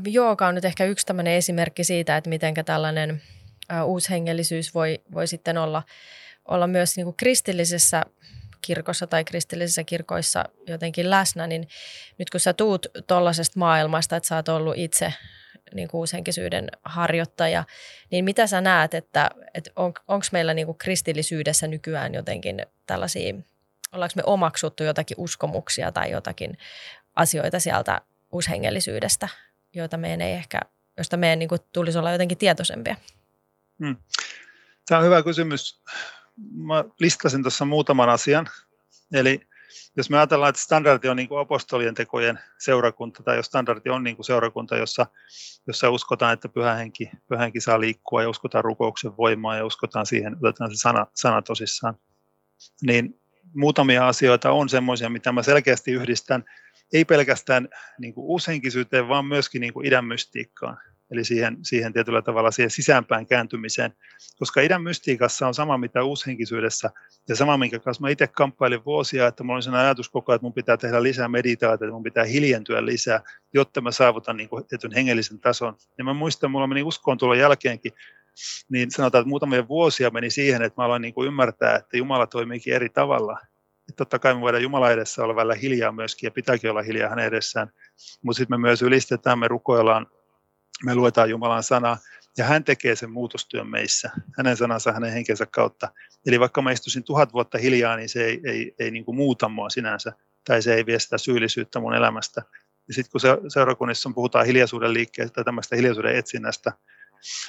[0.06, 3.22] jooga on nyt ehkä yksi tämmöinen esimerkki siitä, että miten tällainen
[3.84, 5.82] uushengellisyys voi, voi sitten olla,
[6.44, 8.02] olla myös niin kuin kristillisessä
[8.62, 11.68] kirkossa tai kristillisissä kirkoissa jotenkin läsnä, niin
[12.18, 15.12] nyt kun sä tuut tuollaisesta maailmasta, että sä oot ollut itse
[15.74, 17.64] niin kuin uushenkisyyden harjoittaja,
[18.10, 23.34] niin mitä sä näet, että, että on, onko meillä niin kuin kristillisyydessä nykyään jotenkin tällaisia,
[23.92, 26.58] ollaanko me omaksuttu jotakin uskomuksia tai jotakin
[27.16, 28.00] asioita sieltä
[28.32, 29.28] uushengellisyydestä,
[29.78, 30.60] joita meidän ei ehkä,
[30.96, 32.96] josta meidän niin kuin, tulisi olla jotenkin tietoisempia?
[33.84, 33.96] Hmm.
[34.88, 35.82] Tämä on hyvä kysymys.
[36.52, 38.46] Mä listasin tuossa muutaman asian.
[39.12, 39.40] Eli
[39.96, 44.04] jos me ajatellaan, että standardi on niin kuin apostolien tekojen seurakunta, tai jos standardi on
[44.04, 45.06] niin kuin seurakunta, jossa,
[45.66, 50.06] jossa uskotaan, että pyhä henki, pyhä henki saa liikkua ja uskotaan rukouksen voimaa ja uskotaan
[50.06, 51.94] siihen, otetaan se sana, sana tosissaan,
[52.82, 53.20] niin
[53.54, 56.44] muutamia asioita on semmoisia, mitä mä selkeästi yhdistän
[56.92, 58.40] ei pelkästään niin kuin
[59.08, 60.76] vaan myöskin niin idän mystiikkaan,
[61.10, 63.92] eli siihen, siihen tietyllä tavalla siihen sisäänpäin kääntymiseen,
[64.38, 66.90] koska idän mystiikassa on sama mitä uushenkisyydessä,
[67.28, 70.36] ja sama minkä kanssa mä itse kamppailin vuosia, että mulla oli sellainen ajatus koko ajan,
[70.36, 73.22] että mun pitää tehdä lisää meditaatiota, että mun pitää hiljentyä lisää,
[73.54, 75.76] jotta mä saavutan niin kuin tietyn hengellisen tason.
[75.98, 77.92] Ja mä muistan, että mulla meni uskoon tulon jälkeenkin,
[78.68, 82.26] niin sanotaan, että muutamia vuosia meni siihen, että mä aloin niin kuin ymmärtää, että Jumala
[82.26, 83.38] toimiikin eri tavalla
[83.98, 87.26] totta kai me voidaan Jumala edessä olla välillä hiljaa myöskin ja pitääkin olla hiljaa hänen
[87.26, 87.72] edessään,
[88.22, 90.06] mutta sitten me myös ylistetään, me rukoillaan,
[90.84, 91.98] me luetaan Jumalan sanaa
[92.38, 95.88] ja hän tekee sen muutostyön meissä, hänen sanansa hänen henkensä kautta.
[96.26, 99.48] Eli vaikka mä istuisin tuhat vuotta hiljaa, niin se ei, ei, ei niin kuin muuta
[99.48, 100.12] mua sinänsä
[100.44, 102.42] tai se ei vie sitä syyllisyyttä mun elämästä.
[102.88, 106.72] Ja sitten kun seurakunnissa puhutaan hiljaisuuden liikkeestä tai tämmöistä hiljaisuuden etsinnästä,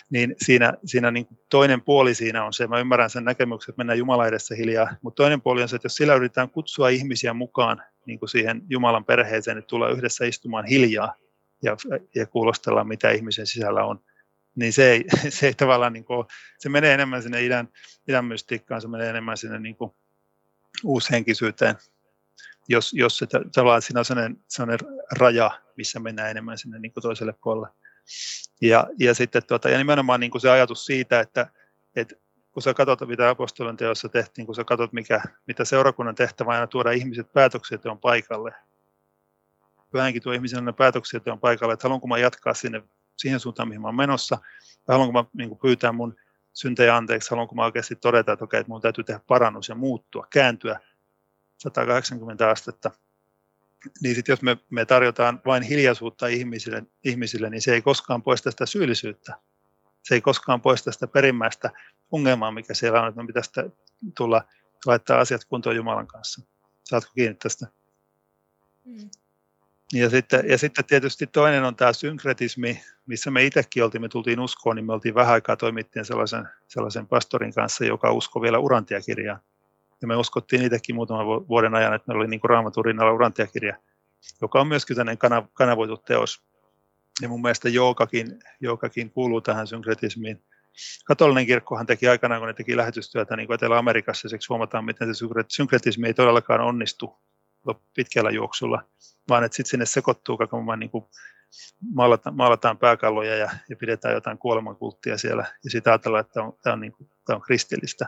[0.10, 4.00] niin siinä, siinä niin toinen puoli siinä on se, mä ymmärrän sen näkemyksen, että mennään
[4.00, 7.84] Jumala edessä hiljaa, mutta toinen puoli on se, että jos sillä yritetään kutsua ihmisiä mukaan
[8.06, 11.16] niin kuin siihen Jumalan perheeseen, niin tulee yhdessä istumaan hiljaa
[11.64, 11.78] ja,
[12.16, 14.00] ja kuulostellaan, mitä ihmisen sisällä on,
[14.56, 16.28] niin se ei, se ei tavallaan, niin kuin,
[16.60, 17.68] se menee enemmän sinne idän,
[18.08, 19.92] idän mystiikkaan, se menee enemmän sinne niin kuin
[20.84, 21.76] uushenkisyyteen,
[22.68, 24.88] jos, jos se, tavallaan siinä on sellainen, sellainen
[25.20, 27.68] raja, missä mennään enemmän sinne niin kuin toiselle puolelle.
[28.62, 31.48] Ja, ja sitten tuota, ja nimenomaan niin kuin se ajatus siitä, että,
[31.96, 32.16] että
[32.52, 36.68] kun sä katsot, mitä apostolien teossa tehtiin, kun sä katsot, mikä, mitä seurakunnan tehtävä aina
[36.68, 38.52] tuoda ihmiset päätöksenteon paikalle.
[39.92, 42.84] Pyhänkin tuo ihmisen päätöksenteon paikalle, että haluanko mä jatkaa sinne,
[43.18, 44.38] siihen suuntaan, mihin mä olen menossa,
[44.88, 46.16] vai haluanko mä niin kuin pyytää mun
[46.54, 50.28] syntejä anteeksi, haluanko mä oikeasti todeta, että okei, että mun täytyy tehdä parannus ja muuttua,
[50.30, 50.80] kääntyä
[51.58, 52.92] 180 astetta
[54.02, 58.52] niin sitten jos me, me tarjotaan vain hiljaisuutta ihmisille, ihmisille, niin se ei koskaan poista
[58.52, 59.36] sitä syyllisyyttä.
[60.04, 61.70] Se ei koskaan poista sitä perimmäistä
[62.12, 63.52] ongelmaa, mikä siellä on, että me pitäisi
[64.18, 64.44] tulla
[64.86, 66.42] laittaa asiat kuntoon Jumalan kanssa.
[66.84, 67.68] Saatko kiinni tästä?
[68.86, 69.10] Mm.
[69.94, 74.40] Ja sitten, ja sitten tietysti toinen on tämä synkretismi, missä me itsekin oltiin, me tultiin
[74.40, 79.40] uskoon, niin me oltiin vähän aikaa toimittiin sellaisen, sellaisen pastorin kanssa, joka uskoi vielä urantiakirjaa.
[80.02, 83.78] Ja me uskottiin itsekin muutaman vuoden ajan, että meillä oli niin raamatun rinnalla urantiakirja,
[84.42, 85.18] joka on myöskin tämmöinen
[85.54, 86.44] kanavoitu teos.
[87.22, 90.44] Ja mun mielestä jookakin, jookakin kuuluu tähän synkretismiin.
[91.06, 96.08] Katolinen kirkkohan teki aikanaan, kun ne teki lähetystyötä niin Etelä-Amerikassa, ja huomataan, miten se synkretismi
[96.08, 97.20] ei todellakaan onnistu
[97.96, 98.84] pitkällä juoksulla,
[99.30, 100.92] vaan että sitten sinne sekoittuu muun niin
[101.94, 106.74] maalataan, maalataan pääkalloja ja, ja pidetään jotain kuolemankulttia siellä, ja sitten ajatellaan, että on, tämä,
[106.74, 108.06] on, niin kuin, tämä on kristillistä.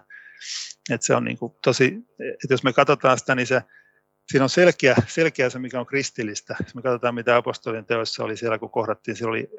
[0.90, 1.86] Että se on niin kuin tosi,
[2.20, 3.62] että jos me katsotaan sitä, niin se,
[4.32, 6.56] siinä on selkeä, selkeä se, mikä on kristillistä.
[6.64, 9.50] Jos me katsotaan, mitä apostolien teoissa oli siellä, kun kohdattiin, siellä oli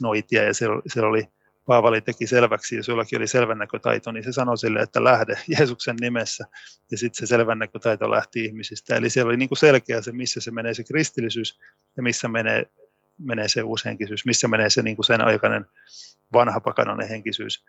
[0.00, 1.28] noitia ja siellä, siellä oli
[1.66, 6.44] Paavali teki selväksi, jos jollakin oli selvännäkötaito, niin se sanoi sille, että lähde Jeesuksen nimessä,
[6.90, 8.96] ja sitten se selvännäkötaito lähti ihmisistä.
[8.96, 11.60] Eli siellä oli niin kuin selkeä se, missä se menee se kristillisyys,
[11.96, 12.66] ja missä menee,
[13.20, 15.66] menee se uusi henkisyys, missä menee se niin kuin sen aikainen
[16.32, 17.64] vanha pakanoinen henkisyys.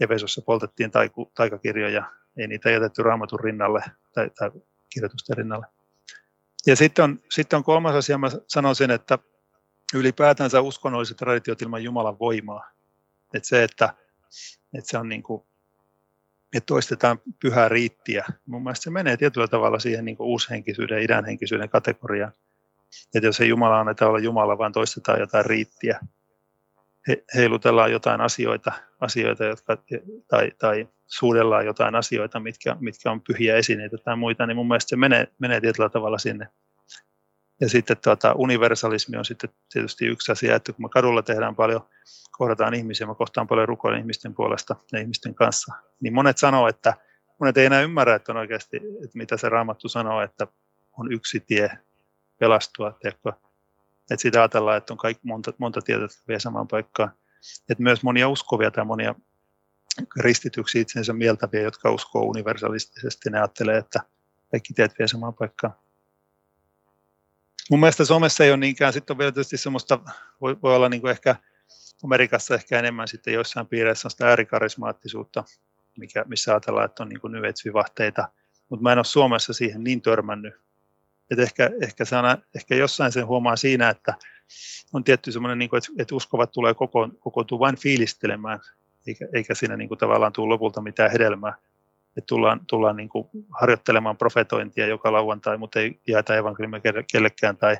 [0.00, 4.50] Efesossa poltettiin taiku, taikakirjoja, ei niitä jätetty raamatun rinnalle tai, tai
[4.90, 5.66] kirjoitusten rinnalle.
[6.66, 9.18] Ja sitten on, sitten on kolmas asia, mä sanoisin, että
[9.94, 12.74] ylipäätänsä uskonnolliset traditiot ilman Jumalan voimaa
[13.34, 13.94] että se, että,
[14.78, 15.42] että se on niin kuin,
[16.56, 18.24] että toistetaan pyhää riittiä.
[18.46, 22.32] Mun mielestä se menee tietyllä tavalla siihen niin kuin uushenkisyyden, idänhenkisyyden kategoriaan.
[23.14, 26.00] Että jos ei Jumala anneta olla Jumala, vaan toistetaan jotain riittiä,
[27.08, 29.78] he, heilutellaan jotain asioita, asioita jotka,
[30.28, 34.88] tai, tai suudellaan jotain asioita, mitkä, mitkä on pyhiä esineitä tai muita, niin mun mielestä
[34.88, 36.48] se menee, menee tietyllä tavalla sinne.
[37.60, 41.80] Ja sitten tuota, universalismi on sitten tietysti yksi asia, että kun me kadulla tehdään paljon
[42.30, 46.94] kohdataan ihmisiä, mä kohtaan paljon rukoilen ihmisten puolesta ja ihmisten kanssa, niin monet sanoo, että
[47.40, 50.46] monet ei enää ymmärrä, että on oikeasti, että mitä se raamattu sanoo, että
[50.98, 51.70] on yksi tie
[52.38, 52.98] pelastua?
[53.04, 53.32] Että
[54.16, 57.12] sitä ajatellaan, että on kaikki monta, monta tietä, jotka vie samaan paikkaan.
[57.70, 59.14] Että myös monia uskovia tai monia
[60.08, 64.00] kristityksiä itsensä mieltäviä, jotka uskoo universalistisesti, ne ajattelee, että
[64.50, 65.74] kaikki tiet vie samaan paikkaan.
[67.70, 69.98] Mun mielestä somessa ei ole niinkään, sitten on vielä tietysti semmoista,
[70.40, 71.36] voi, voi olla niin kuin ehkä
[72.04, 75.44] Amerikassa ehkä enemmän sitten joissain piireissä on sitä äärikarismaattisuutta,
[75.98, 78.28] mikä, missä ajatellaan, että on niin nyvetsvivahteita,
[78.68, 80.54] mutta mä en ole Suomessa siihen niin törmännyt.
[81.30, 84.14] Et ehkä, ehkä, on, ehkä jossain sen huomaa siinä, että
[84.92, 88.60] on tietty semmoinen, niin että, että uskovat tulee koko, kokoontua vain fiilistelemään,
[89.06, 91.54] eikä, eikä siinä niin kuin, tavallaan tule lopulta mitään hedelmää.
[92.16, 93.28] Että tullaan, tullaan niin kuin,
[93.60, 96.80] harjoittelemaan profetointia joka lauantai, mutta ei jäätä evankeliumia
[97.12, 97.76] kellekään tai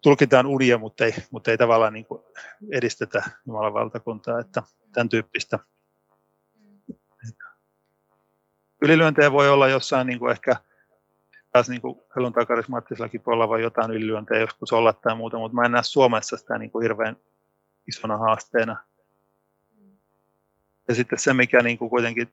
[0.00, 2.22] tulkitaan unia, mutta ei, mutta ei tavallaan niin kuin
[2.70, 5.58] edistetä Jumalan valtakuntaa, että tämän tyyppistä.
[8.82, 10.56] Ylilyöntejä voi olla jossain niin kuin ehkä
[11.58, 11.82] taas niin
[12.16, 16.58] helluntaikarismaattisellakin puolella voi jotain ylilyöntejä joskus olla tai muuta, mutta mä en näe Suomessa sitä
[16.58, 17.16] niin kuin hirveän
[17.88, 18.76] isona haasteena.
[20.88, 22.28] Ja sitten se, mikä niin kuin kuitenkin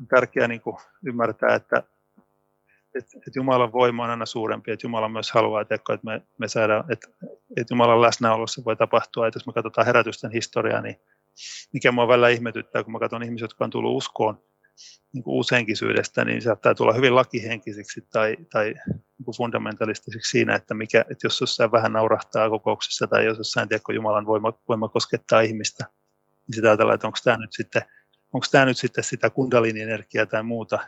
[0.00, 1.82] on tärkeää niin kuin ymmärtää, että
[2.94, 6.92] että, että Jumalan voima on aina suurempi, että Jumala myös haluaa, että me, me saadaan,
[6.92, 7.08] että,
[7.56, 11.00] että Jumalan läsnäolossa voi tapahtua, että jos me katsotaan herätysten historiaa, niin
[11.72, 14.42] mikä mua välillä ihmetyttää, kun mä katson ihmisiä, jotka on tullut uskoon
[15.12, 20.74] niin kuin uushenkisyydestä, niin saattaa tulla hyvin lakihenkisiksi tai, tai niin kuin fundamentalistisiksi siinä, että,
[20.74, 25.40] mikä, että jos jossain vähän naurahtaa kokouksessa tai jos jossain tiedä, Jumalan voima, voima koskettaa
[25.40, 25.84] ihmistä,
[26.46, 27.82] niin sitä ajatellaan, että onko tämä nyt sitten,
[28.32, 30.78] onko tämä nyt sitten sitä kundalini-energiaa tai muuta,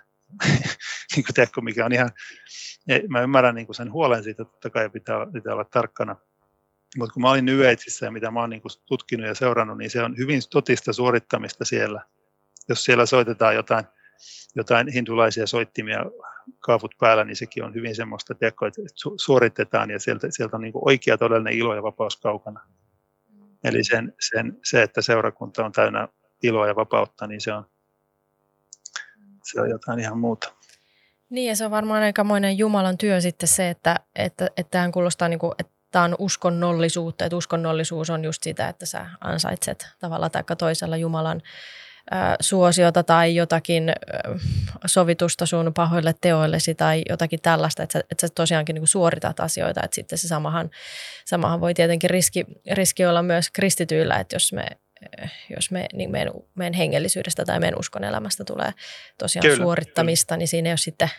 [1.16, 2.10] niin kuin tiedätkö, mikä on ihan,
[3.08, 6.16] mä ymmärrän niin kuin sen huolen siitä, että totta kai pitää, pitää olla tarkkana.
[6.96, 7.58] Mutta kun mä olin New
[8.02, 12.04] ja mitä mä oon niin tutkinut ja seurannut, niin se on hyvin totista suorittamista siellä.
[12.68, 13.84] Jos siellä soitetaan jotain,
[14.56, 15.98] jotain hindulaisia soittimia
[16.60, 18.82] kaavut päällä, niin sekin on hyvin semmoista, tiedätkö, että
[19.16, 22.60] suoritetaan ja sieltä, sieltä on niin oikea todellinen ilo ja vapaus kaukana.
[23.64, 26.08] Eli sen, sen, se, että seurakunta on täynnä
[26.42, 27.66] iloa ja vapautta, niin se on,
[29.44, 30.52] se on jotain ihan muuta.
[31.30, 35.28] Niin ja se on varmaan aikamoinen Jumalan työ sitten se, että, että, että tähän kuulostaa
[35.28, 40.30] niin kuin, että tämä on uskonnollisuutta, että uskonnollisuus on just sitä, että sä ansaitset tavalla
[40.30, 41.42] tai toisella Jumalan
[42.40, 43.92] suosiota tai jotakin
[44.86, 49.80] sovitusta sun pahoille teoillesi tai jotakin tällaista, että sä, että sä tosiaankin niin suoritat asioita,
[49.84, 50.70] että sitten se samahan,
[51.24, 54.66] samahan voi tietenkin riski, riski olla myös kristityillä, että jos me
[55.56, 58.72] jos me, niin meidän, meidän hengellisyydestä tai meidän uskon elämästä tulee
[59.18, 60.38] tosiaan kyllä, suorittamista, kyllä.
[60.38, 61.10] niin siinä ei ole sitten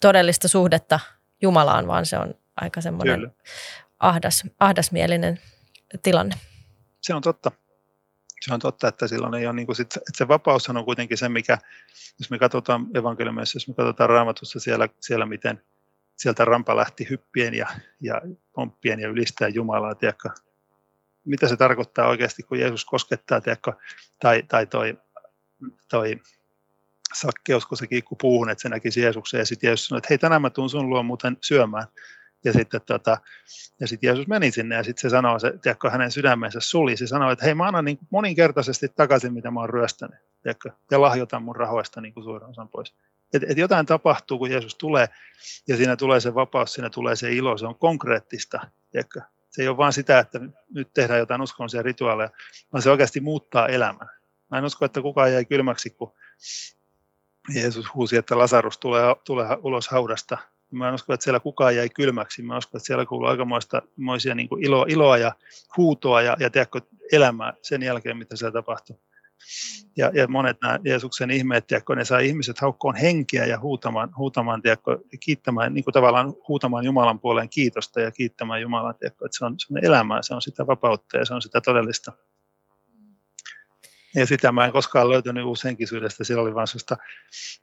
[0.00, 1.00] todellista suhdetta
[1.42, 3.32] Jumalaan, vaan se on aika semmoinen
[3.98, 5.40] ahdas, ahdasmielinen
[6.02, 6.34] tilanne.
[7.00, 7.52] Se on totta.
[8.40, 11.18] Se on totta, että silloin ei ole, niin kuin sit, että se vapaus on kuitenkin
[11.18, 11.58] se, mikä,
[12.18, 15.62] jos me katsotaan evankeliumissa, jos me katsotaan raamatussa siellä, siellä miten
[16.16, 17.66] sieltä rampa lähti hyppien ja,
[18.00, 18.20] ja
[18.52, 20.28] pomppien ja ylistää Jumalaa, tiedätkö,
[21.24, 23.72] mitä se tarkoittaa oikeasti, kun Jeesus koskettaa, tiedätkö,
[24.18, 24.98] tai, tai toi,
[25.90, 26.20] toi
[27.14, 30.18] sakkeus, kun se kiikku puuhun, että se näkisi Jeesuksen, ja sitten Jeesus sanoi, että hei,
[30.18, 31.86] tänään mä tuun sun luo muuten syömään.
[32.44, 33.18] Ja sitten tota,
[33.80, 36.96] ja sit Jeesus meni sinne ja sitten se sanoi, se, tiedätkö, hänen sydämensä suli.
[36.96, 40.18] Se sanoi, että hei mä annan niin moninkertaisesti takaisin, mitä mä oon ryöstänyt.
[40.42, 42.94] Tiedätkö, ja lahjoitan mun rahoista niin kuin osan pois.
[43.34, 45.08] Et, et jotain tapahtuu, kun Jeesus tulee
[45.68, 48.60] ja siinä tulee se vapaus, siinä tulee se ilo, se on konkreettista.
[48.90, 49.20] Tiedätkö?
[49.50, 50.40] Se ei ole vain sitä, että
[50.74, 52.30] nyt tehdään jotain uskonnollisia rituaaleja,
[52.72, 54.08] vaan se oikeasti muuttaa elämän.
[54.50, 56.12] Mä en usko, että kukaan jäi kylmäksi, kun
[57.54, 60.38] Jeesus huusi, että Lasarus tulee, tulee ulos haudasta.
[60.70, 62.42] Mä en usko, että siellä kukaan jäi kylmäksi.
[62.42, 63.82] Mä uskon, että siellä kuuluu aikamoista
[64.34, 65.32] niin kuin iloa, iloa ja
[65.76, 66.80] huutoa ja, ja tiedätkö,
[67.12, 69.00] elämää sen jälkeen, mitä siellä tapahtuu.
[69.96, 74.62] Ja, ja monet nämä Jeesuksen ihmeet, tiedätkö, ne saa ihmiset haukkoon henkeä ja huutamaan, huutamaan
[74.62, 79.44] tiedätkö, kiittämään, niin kuin tavallaan huutamaan Jumalan puoleen kiitosta ja kiittämään Jumalan, tiedätkö, että se
[79.44, 82.12] on, se on elämää, se on sitä vapautta ja se on sitä todellista.
[84.18, 86.96] Ja sitä mä en koskaan löytänyt uushenkisyydestä, siellä oli vain sellaista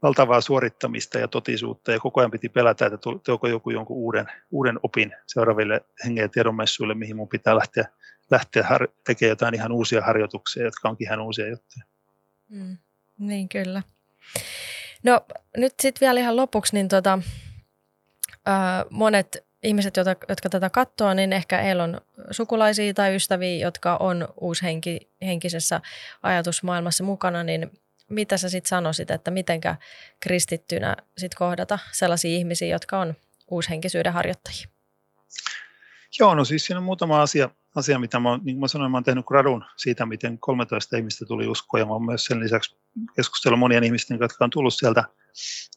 [0.02, 4.80] valtavaa suorittamista ja totisuutta ja koko ajan piti pelätä, että tuoko joku jonkun uuden, uuden
[4.84, 7.86] opin seuraaville hengen tiedonmessuille, mihin mun pitää lähteä
[8.32, 11.86] lähteä har- tekemään jotain ihan uusia harjoituksia, jotka onkin ihan uusia juttuja.
[12.50, 12.78] Mm,
[13.20, 13.84] niin kyllä.
[15.04, 15.22] No
[15.58, 17.20] nyt sitten vielä ihan lopuksi, niin tota,
[18.48, 22.02] äh, monet ihmiset, jotka, jotka tätä katsoo, niin ehkä heillä on
[22.32, 25.82] sukulaisia tai ystäviä, jotka on uushenkisessä
[26.24, 27.72] ajatusmaailmassa mukana, niin
[28.10, 29.76] mitä sä sitten sanoisit, että mitenkä
[30.20, 33.14] kristittynä sit kohdata sellaisia ihmisiä, jotka on
[33.52, 34.68] uushenkisyyden harjoittajia?
[36.20, 38.98] Joo, no siis siinä on muutama asia, asia mitä mä, niin kuin mä sanoin, mä
[38.98, 42.78] olen tehnyt gradun siitä, miten 13 ihmistä tuli uskoa, ja mä olen myös sen lisäksi
[43.16, 45.04] keskustellut monien ihmisten, jotka on tullut sieltä.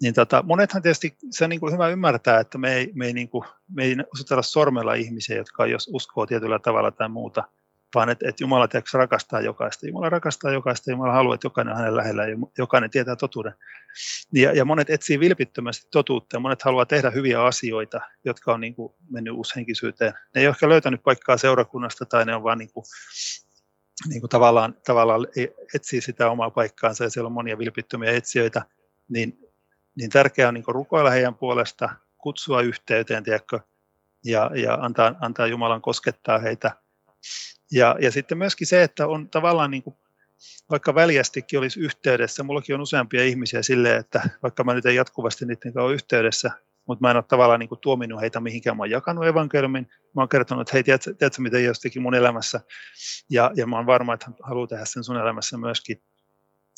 [0.02, 3.12] Niin tota, monethan tietysti, se on niin kuin hyvä ymmärtää, että me ei, me ei,
[3.12, 3.44] niin kuin,
[3.74, 7.44] me ei osoitella sormella ihmisiä, jotka jos uskoo tietyllä tavalla tai muuta,
[7.94, 9.86] vaan että, että Jumala tiedätkö, rakastaa jokaista.
[9.86, 13.54] Jumala rakastaa jokaista, Jumala haluaa, että jokainen on hänen lähellä ja jokainen tietää totuuden.
[14.32, 18.74] Ja, ja monet etsii vilpittömästi totuutta ja monet haluaa tehdä hyviä asioita, jotka on niin
[18.74, 20.12] kuin, mennyt uushenkisyyteen.
[20.34, 22.84] Ne ei ole ehkä löytänyt paikkaa seurakunnasta tai ne on vaan niin kuin,
[24.07, 25.26] niin kuin tavallaan, tavallaan
[25.74, 28.62] etsii sitä omaa paikkaansa ja siellä on monia vilpittömiä etsijöitä,
[29.09, 29.49] niin,
[29.94, 31.88] niin tärkeää on niin rukoilla heidän puolesta,
[32.18, 33.61] kutsua yhteyteen, tiedätkö,
[34.24, 36.70] ja, ja antaa, antaa Jumalan koskettaa heitä.
[37.72, 39.96] Ja, ja sitten myöskin se, että on tavallaan niin kuin,
[40.70, 45.44] vaikka väljästikin olisi yhteydessä, mullakin on useampia ihmisiä silleen, että vaikka mä nyt en jatkuvasti
[45.44, 46.51] niiden kanssa ole yhteydessä,
[46.89, 48.76] mutta mä en ole tavallaan niin kuin tuominut heitä mihinkään.
[48.76, 52.14] Mä oon jakanut evankeliumin, mä oon kertonut, että hei, tiedätkö, tiedätkö mitä Jeesus teki mun
[52.14, 52.61] elämässä,
[53.30, 56.03] ja, ja mä oon varma, että hän haluaa tehdä sen sun elämässä myöskin.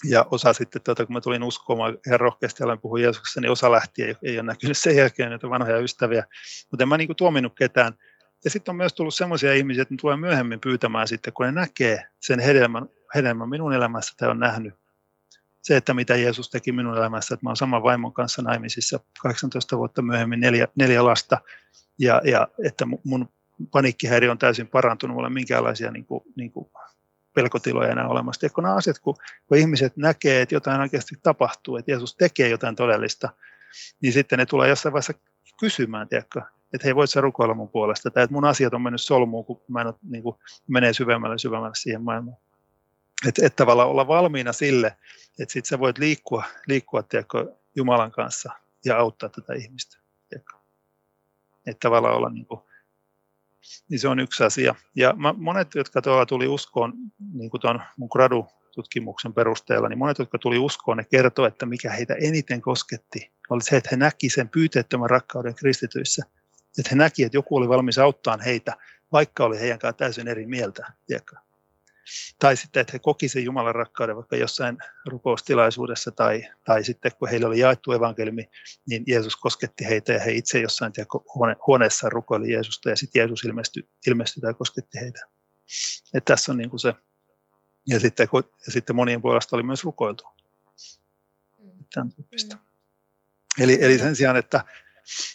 [0.08, 3.72] Ja osa sitten, tuota, kun mä tulin uskomaan ihan rohkeasti aloin puhua Jeesuksessa, niin osa
[3.72, 6.24] lähti, ei, ei ole näkynyt sen jälkeen näitä vanhoja ystäviä.
[6.70, 7.92] Mutta en mä niin kuin tuominut ketään.
[8.44, 11.52] Ja sitten on myös tullut sellaisia ihmisiä, että ne tulee myöhemmin pyytämään sitten, kun ne
[11.52, 14.74] näkee sen hedelmän, hedelmän minun elämässä tai on nähnyt
[15.62, 19.78] se, että mitä Jeesus teki minun elämässä, että mä olen saman vaimon kanssa naimisissa 18
[19.78, 21.38] vuotta myöhemmin neljä, neljä lasta
[21.98, 23.28] ja, ja että mun
[23.70, 26.70] paniikkihäiriö on täysin parantunut, mulla ei minkäänlaisia niin kuin, niin kuin
[27.34, 28.46] pelkotiloja enää olemassa.
[28.46, 29.14] Ja kun nämä asiat, kun,
[29.46, 33.28] kun ihmiset näkee, että jotain oikeasti tapahtuu, että Jeesus tekee jotain todellista,
[34.02, 35.14] niin sitten ne tulee jossain vaiheessa
[35.60, 36.42] kysymään, tiedätkö,
[36.74, 39.62] että hei, voit sä rukoilla mun puolesta, tai että mun asiat on mennyt solmuun, kun
[39.68, 40.36] mä en ole, niin kuin,
[40.68, 42.36] menee syvemmälle syvemmälle siihen maailmaan.
[43.28, 44.96] Että et tavallaan olla valmiina sille,
[45.38, 48.52] että sit sä voit liikkua, liikkua tiedätkö, Jumalan kanssa
[48.84, 49.98] ja auttaa tätä ihmistä.
[51.66, 52.60] Että tavallaan olla niin kuin,
[53.88, 54.74] niin se on yksi asia.
[54.94, 56.92] Ja mä, monet, jotka tuolla tuli uskoon,
[57.32, 61.66] niin kuin tuon mun gradu tutkimuksen perusteella, niin monet, jotka tuli uskoon, ne kertoo, että
[61.66, 66.24] mikä heitä eniten kosketti, oli se, että he näki sen pyyteettömän rakkauden kristityissä–
[66.78, 68.76] että he näki, että joku oli valmis auttaa heitä,
[69.12, 70.92] vaikka oli heidän kanssaan täysin eri mieltä.
[71.06, 71.36] Tiedätkö?
[72.38, 77.28] Tai sitten, että he koki sen Jumalan rakkauden vaikka jossain rukoustilaisuudessa tai, tai sitten kun
[77.28, 78.50] heillä oli jaettu evankeliumi,
[78.88, 80.92] niin Jeesus kosketti heitä ja he itse jossain
[81.34, 85.26] huone, huoneessaan rukoili Jeesusta ja sitten Jeesus ilmestyi, ilmestyi tai kosketti heitä.
[86.14, 86.94] Että tässä on niin kuin se.
[87.86, 88.28] Ja sitten,
[88.66, 90.24] ja sitten monien puolesta oli myös rukoiltu.
[91.94, 93.64] Tämän Mm.
[93.64, 94.64] Eli, eli sen sijaan, että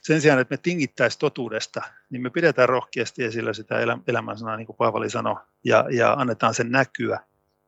[0.04, 3.76] sen sijaan, että me tingittäisiin totuudesta, niin me pidetään rohkeasti esillä sitä
[4.08, 7.20] elämän sanaa, niin kuin Paavali sanoi, ja, ja annetaan sen näkyä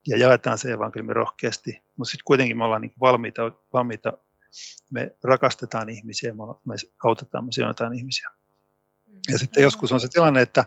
[0.07, 1.83] ja jaetaan se evankeliumi rohkeasti.
[1.97, 4.13] Mutta sitten kuitenkin me ollaan niin valmiita, valmiita,
[4.91, 6.33] me rakastetaan ihmisiä,
[6.65, 8.29] me autetaan, me sijoitetaan ihmisiä.
[9.29, 10.65] Ja sitten joskus on se tilanne, että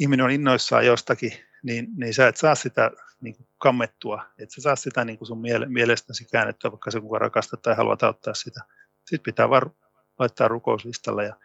[0.00, 2.90] ihminen on innoissaan jostakin, niin, niin sä et saa sitä
[3.20, 7.00] niin kuin kammettua, et sä saa sitä niin kuin sun miele, mielestäsi käännettyä, vaikka se
[7.00, 8.60] kuka rakastaa tai haluaa auttaa sitä.
[8.98, 9.70] Sitten pitää vaan
[10.18, 11.36] laittaa rukouslistalla ja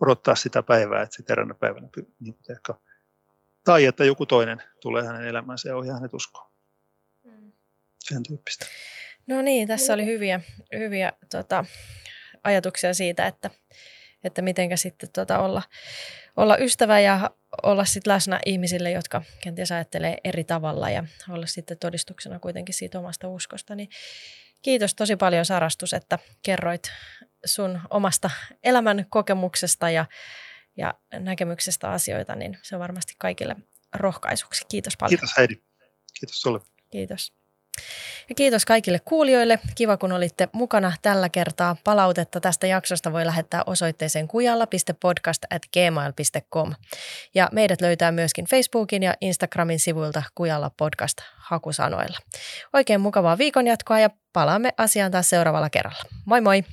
[0.00, 1.88] odottaa sitä päivää, että sitten eräänä päivänä
[2.20, 2.74] niin ehkä,
[3.64, 6.50] tai että joku toinen tulee hänen elämäänsä ja ohjaa hänet uskoon.
[7.24, 7.52] Mm.
[7.98, 8.66] Sen tyyppistä.
[9.26, 10.40] No niin, tässä oli hyviä,
[10.78, 11.64] hyviä tota,
[12.44, 13.50] ajatuksia siitä, että,
[14.24, 15.62] että mitenkä sitten tota, olla,
[16.36, 17.30] olla ystävä ja
[17.62, 22.98] olla sitten läsnä ihmisille, jotka kenties ajattelee eri tavalla ja olla sitten todistuksena kuitenkin siitä
[22.98, 23.74] omasta uskosta.
[23.74, 23.88] Niin
[24.62, 26.82] kiitos tosi paljon Sarastus, että kerroit
[27.46, 28.30] sun omasta
[28.64, 30.04] elämän kokemuksesta ja,
[30.76, 33.56] ja näkemyksestä asioita, niin se on varmasti kaikille
[33.94, 34.64] rohkaisuksi.
[34.68, 35.18] Kiitos paljon.
[35.18, 35.54] Kiitos Heidi.
[36.20, 36.60] Kiitos sulle.
[36.90, 37.32] Kiitos.
[38.28, 39.58] Ja kiitos kaikille kuulijoille.
[39.74, 41.76] Kiva, kun olitte mukana tällä kertaa.
[41.84, 46.72] Palautetta tästä jaksosta voi lähettää osoitteeseen kujalla.podcast.gmail.com.
[47.34, 52.18] Ja meidät löytää myöskin Facebookin ja Instagramin sivuilta Kujalla podcast hakusanoilla.
[52.72, 56.02] Oikein mukavaa viikonjatkoa ja palaamme asiaan taas seuraavalla kerralla.
[56.24, 56.64] Moi moi!